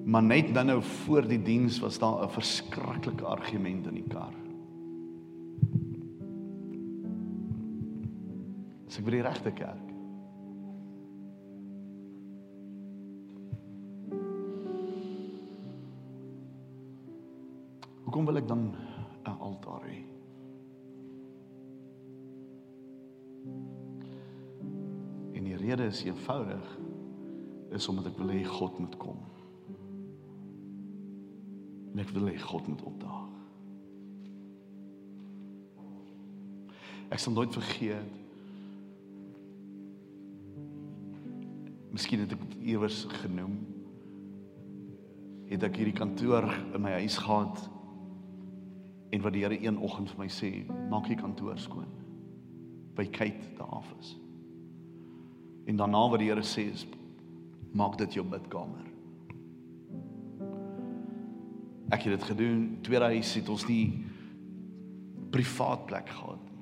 [0.08, 4.34] Maar net dan nou voor die diens was daar 'n verskriklike argument in die kar.
[8.86, 9.88] Dis ek by die regte kerk.
[18.04, 18.76] Hoekom wil ek dan
[19.26, 20.04] 'n altaar hê?
[25.34, 26.80] En die rede is eenvoudig
[27.70, 29.37] is omdat ek wil hê God moet kom.
[31.98, 33.26] En ek wil hê God moet opdaag.
[37.10, 38.16] Ek sal nooit vergeet
[41.98, 43.56] Miskien het ek dit iewers genoem.
[45.50, 46.46] Het ek hierdie kantoor
[46.76, 47.64] in my huis gehad
[49.16, 50.52] en wat die Here een oggend vir my sê,
[50.92, 51.90] maak die kantoor skoon.
[52.94, 54.12] By Kate daar af is.
[55.66, 56.86] En daarna wat die Here sê is
[57.74, 58.86] maak dit jou bidkamer.
[61.90, 62.62] Ek het dit gedoen.
[62.84, 64.06] Tweede huis het ons nie
[65.32, 66.56] privaat plek gehad nie.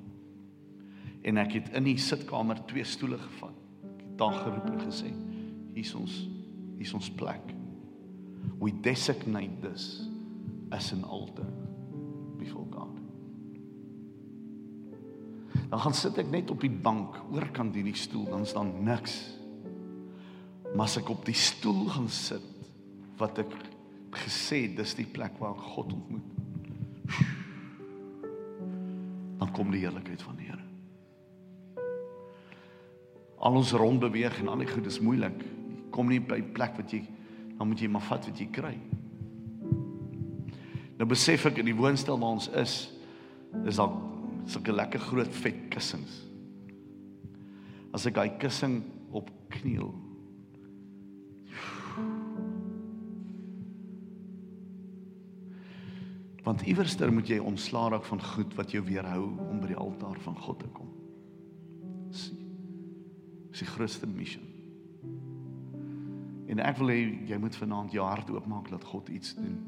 [1.26, 3.54] En ek het in die sitkamer twee stoele gevat.
[3.86, 5.10] Ek het daar geroep en gesê,
[5.74, 6.24] hier's ons
[6.76, 7.54] hier's ons plek.
[8.60, 10.06] We designate this
[10.70, 11.48] as an altar
[12.38, 12.92] before God.
[15.70, 19.16] Dan gaan sit ek net op die bank oorkant hierdie stoel, dan staan niks.
[20.74, 22.44] Maar as ek op die stoel gaan sit
[23.18, 23.54] wat ek
[24.10, 26.32] gesê dis die plek waar ek God ontmoet.
[29.36, 30.64] Dan kom die heerlikheid van die Here.
[33.38, 35.44] Al ons rond beweeg en al die goed is moeilik
[35.96, 37.06] kom nie by 'n plek wat jy
[37.56, 38.74] dan moet jy maar vat wat jy kry.
[40.98, 42.92] Nou besef ek in die woonstel waar ons is,
[43.64, 43.92] is daar
[44.44, 46.26] sulke lekker groot vet kussings.
[47.92, 49.94] As ek daai kussing op kniel.
[56.46, 60.18] Want iewerster moet jy ontslaa raak van goed wat jou weerhou om by die altaar
[60.22, 60.92] van God te kom.
[62.14, 64.44] Dis die grootste missie.
[66.46, 69.58] En ek wil hê jy moet vanaand jou hart oopmaak dat God iets doen.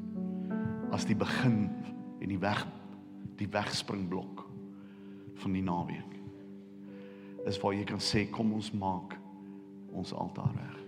[0.95, 1.65] As die begin
[2.21, 2.63] en die weg
[3.39, 4.45] die wegspringblok
[5.39, 6.15] van die naweek.
[7.47, 9.15] Is waar jy kan sê kom ons maak
[9.95, 10.79] ons altaar reg.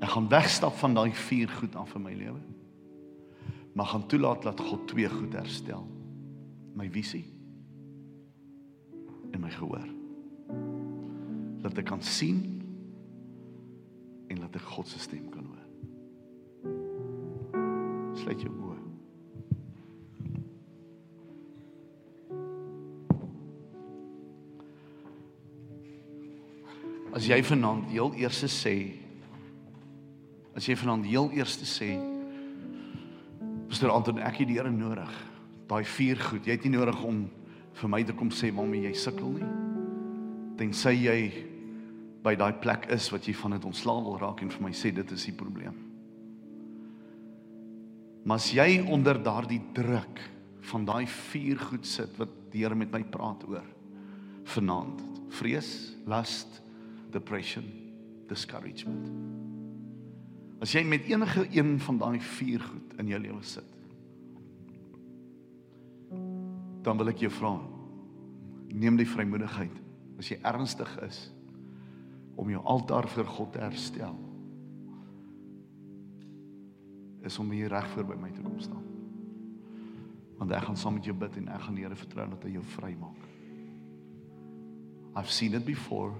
[0.00, 2.40] Ek gaan wegstap van daai vier goed af in my lewe.
[3.80, 5.86] Maar gaan toelaat dat God twee goed herstel.
[6.72, 7.24] My visie
[9.30, 9.86] en my gehoor.
[11.62, 12.42] Dat ek kan sien
[14.28, 15.64] en laat ek God se stem kan hoor.
[18.20, 18.76] Sluit jou oë.
[27.16, 28.76] As jy vanaand heel eers sê
[30.52, 32.09] as jy vanaand heel eers sê
[33.80, 35.12] Pastor Anton ek het die Here nodig.
[35.70, 36.44] Daai vier goed.
[36.44, 37.22] Jy het nie nodig om
[37.78, 39.46] vir my te kom sê waarmee jy sukkel nie.
[40.58, 41.14] Tensy jy
[42.20, 44.92] by daai plek is wat jy van dit ontslaa wil raak en vir my sê
[44.92, 45.80] dit is die probleem.
[48.28, 50.20] Maar as jy onder daardie druk
[50.74, 53.64] van daai vier goed sit wat die Here met my praat oor
[54.52, 55.00] vanaand,
[55.40, 56.60] vrees, lust,
[57.16, 57.64] depression,
[58.28, 59.48] discouragement.
[60.60, 63.76] As jy met enige een van daai vier goed in jou lewe sit,
[66.84, 67.54] dan wil ek jou vra,
[68.70, 69.76] neem die vrymoedigheid
[70.20, 71.28] as jy ernstig is
[72.40, 74.16] om jou altaar vir God te herstel
[77.24, 78.84] is om hier reg voor by my te kom staan.
[80.40, 82.54] Want ek gaan saam met jou bid en ek gaan die Here vertrou dat hy
[82.54, 83.28] jou vry maak.
[85.20, 86.14] I've seen it before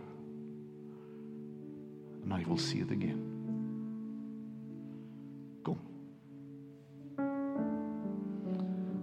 [2.22, 3.39] and I will see it again.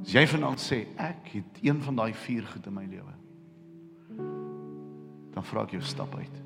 [0.08, 3.16] As jy vanaand sê ek het een van daai vier goed in my lewe.
[5.36, 6.38] Dan vra ek jou stap uit.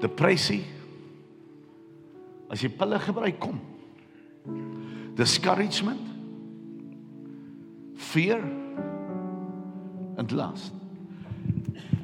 [0.00, 0.62] Depressie
[2.48, 3.60] as jy pille gebruik kom.
[5.20, 6.08] Discouragement
[8.00, 8.40] fear
[10.16, 10.72] and lust.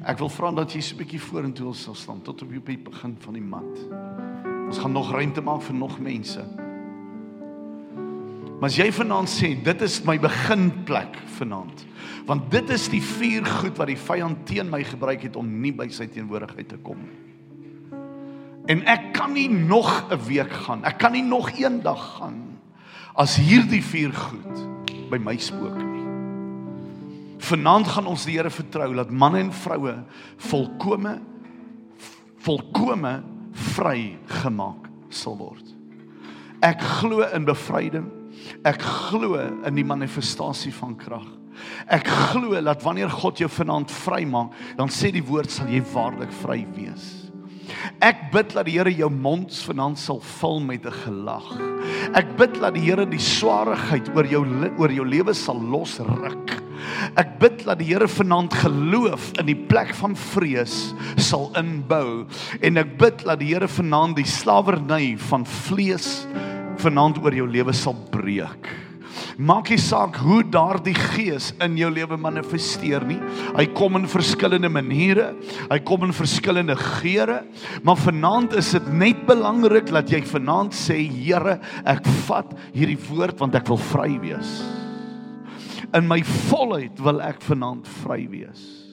[0.05, 3.17] Ek wil vra dat jy so 'n bietjie vorentoe sal staan tot op die begin
[3.17, 3.73] van die mat
[4.69, 6.68] ons gaan nog ruimte maak vir nog mense
[8.59, 11.85] maar as jy vanaand sê dit is my beginplek vanaand
[12.29, 15.73] want dit is die vier goed wat die vyand teen my gebruik het om nie
[15.73, 17.29] by sy teenwoordigheid te kom nie
[18.69, 20.83] En ek kan nie nog 'n week gaan.
[20.83, 22.59] Ek kan nie nog een dag gaan
[23.13, 24.55] as hierdie vier goed
[25.09, 26.05] by my spook nie.
[27.37, 30.03] Vanaand gaan ons die Here vertrou dat manne en vroue
[30.37, 31.19] volkome
[32.37, 35.75] volkome vrygemaak sal word.
[36.61, 38.18] Ek glo in bevryding.
[38.67, 41.27] Ek glo in die manifestasie van krag.
[41.91, 46.31] Ek glo dat wanneer God jou vanaand vrymaak, dan sê die woord sal jy waarlik
[46.43, 47.29] vry wees.
[48.01, 51.49] Ek bid dat die Here jou mond vanaand sal vul met 'n gelag.
[52.15, 54.43] Ek bid dat die Here die swaarheid oor jou
[54.77, 56.63] oor jou lewe sal losruk.
[57.17, 62.25] Ek bid dat die Here vanaand geloof in die plek van vrees sal inbou
[62.61, 66.25] en ek bid dat die Here vanaand die slawerny van vlees
[66.81, 68.69] vanaand oor jou lewe sal breek.
[69.39, 73.19] Maak nie saak hoe daardie gees in jou lewe manifesteer nie.
[73.55, 75.31] Hy kom in verskillende maniere.
[75.69, 77.41] Hy kom in verskillende geure.
[77.87, 81.57] Maar vanaand is dit net belangrik dat jy vanaand sê, Here,
[81.87, 84.59] ek vat hierdie woord want ek wil vry wees.
[85.95, 86.19] In my
[86.49, 88.88] volheid wil ek vanaand vry wees.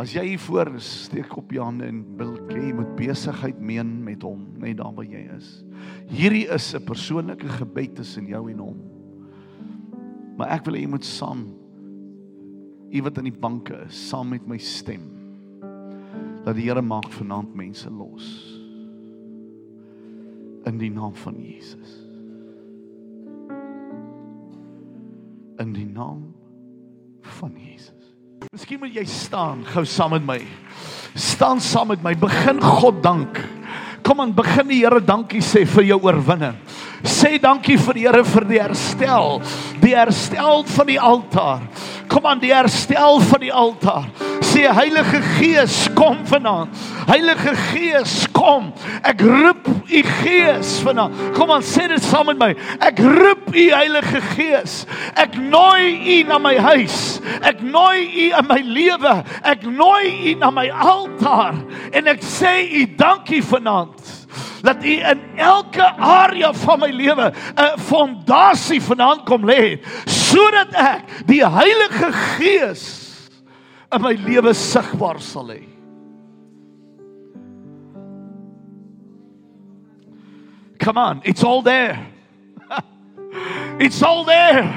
[0.00, 4.22] As jy hier voor steek op jou hande en wil jy moet besigheid meen met
[4.24, 5.64] hom, net daar waar jy is.
[6.08, 8.78] Hierdie is 'n persoonlike gebed tussen jou en hom.
[10.38, 11.62] Maar ek wil hê jy moet saam
[12.92, 15.08] u wat in die banke is, saam met my stem.
[16.44, 18.26] Dat die Here maak vanaand mense los.
[20.68, 21.94] In die naam van Jesus.
[25.62, 26.34] In die naam
[27.38, 28.01] van Jesus.
[28.52, 30.34] Miskien moet jy staan gou saam met my.
[31.16, 32.10] Staan saam met my.
[32.20, 33.38] Begin God dank.
[34.04, 36.58] Kom aan, begin die Here dankie sê vir jou oorwinning.
[37.00, 39.40] Sê dankie vir die Here vir die herstel,
[39.80, 41.64] die herstel van die altaar.
[42.12, 44.10] Kom aan, die herstel van die altaar
[44.52, 46.76] sê Heilige Gees kom vanaand.
[47.08, 48.70] Heilige Gees kom.
[49.02, 51.16] Ek roep u Gees vanaand.
[51.36, 52.50] Kom aan sê dit saam met my.
[52.84, 54.82] Ek roep u Heilige Gees.
[55.16, 57.20] Ek nooi u na my huis.
[57.40, 59.14] Ek nooi u in my lewe.
[59.42, 61.56] Ek nooi u na my altaar
[61.92, 64.10] en ek sê u dankie vanaand
[64.62, 71.26] dat u in elke area van my lewe 'n fondasie vanaand kom lê sodat ek
[71.26, 73.01] die Heilige Gees
[73.92, 75.62] in my lewe sigbaar sal hê.
[80.78, 82.06] Come on, it's all there.
[83.78, 84.74] it's all there.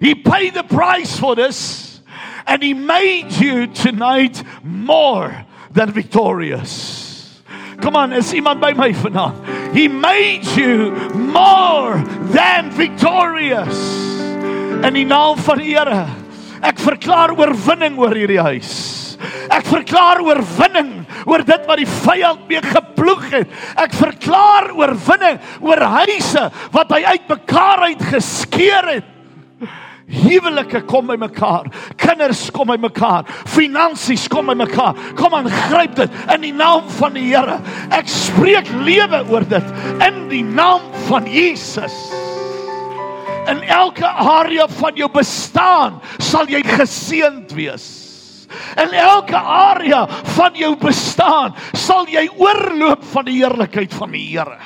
[0.00, 2.00] He paid the price for this
[2.46, 7.40] and he made you tonight more than victorious.
[7.80, 9.74] Come on, is iemand by my vanaand?
[9.74, 11.98] He made you more
[12.32, 14.18] than victorious.
[14.82, 16.27] In die naam van die Here
[16.64, 18.72] Ek verklaar oorwinning oor hierdie huis.
[19.50, 20.92] Ek verklaar oorwinning
[21.26, 23.54] oor dit wat die vyand mee geploeg het.
[23.80, 29.14] Ek verklaar oorwinning oor huise wat hy uitmekaar uit geskeur het.
[30.08, 31.66] Huwelike kom by mekaar,
[32.00, 34.96] kinders kom by mekaar, finansies kom by mekaar.
[35.18, 37.58] Kom aan, gryp dit in die naam van die Here.
[37.92, 39.74] Ek spreek lewe oor dit
[40.06, 41.98] in die naam van Jesus
[43.50, 47.86] in elke area van jou bestaan sal jy geseënd wees.
[48.80, 54.58] In elke area van jou bestaan sal jy oorloop van die heerlikheid van die Here.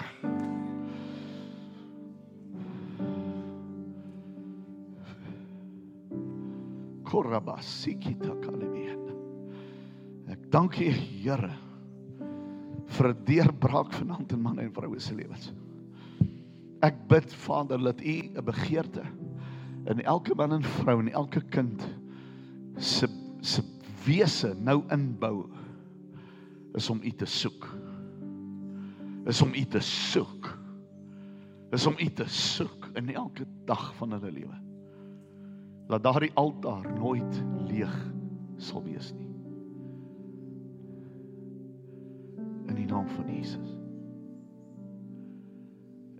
[7.12, 9.02] Korabasiki takalebien.
[10.32, 11.52] Ek dank U Here
[12.92, 15.52] vir 'n deurbraak vanaand in man en vroue se lewens.
[16.82, 19.02] Ek bid Vader dat U 'n begeerte
[19.86, 21.82] in elke man en vrou en elke kind
[22.76, 23.08] se
[23.40, 23.62] se
[24.04, 25.50] wese nou inbou
[26.74, 27.66] is om U te soek.
[29.26, 30.58] Is om U te soek.
[31.70, 34.58] Is om U te soek in elke dag van hulle lewe.
[35.88, 37.94] Laat daardie altaar nooit leeg
[38.56, 39.30] sal wees nie.
[42.66, 43.81] In die naam van Jesus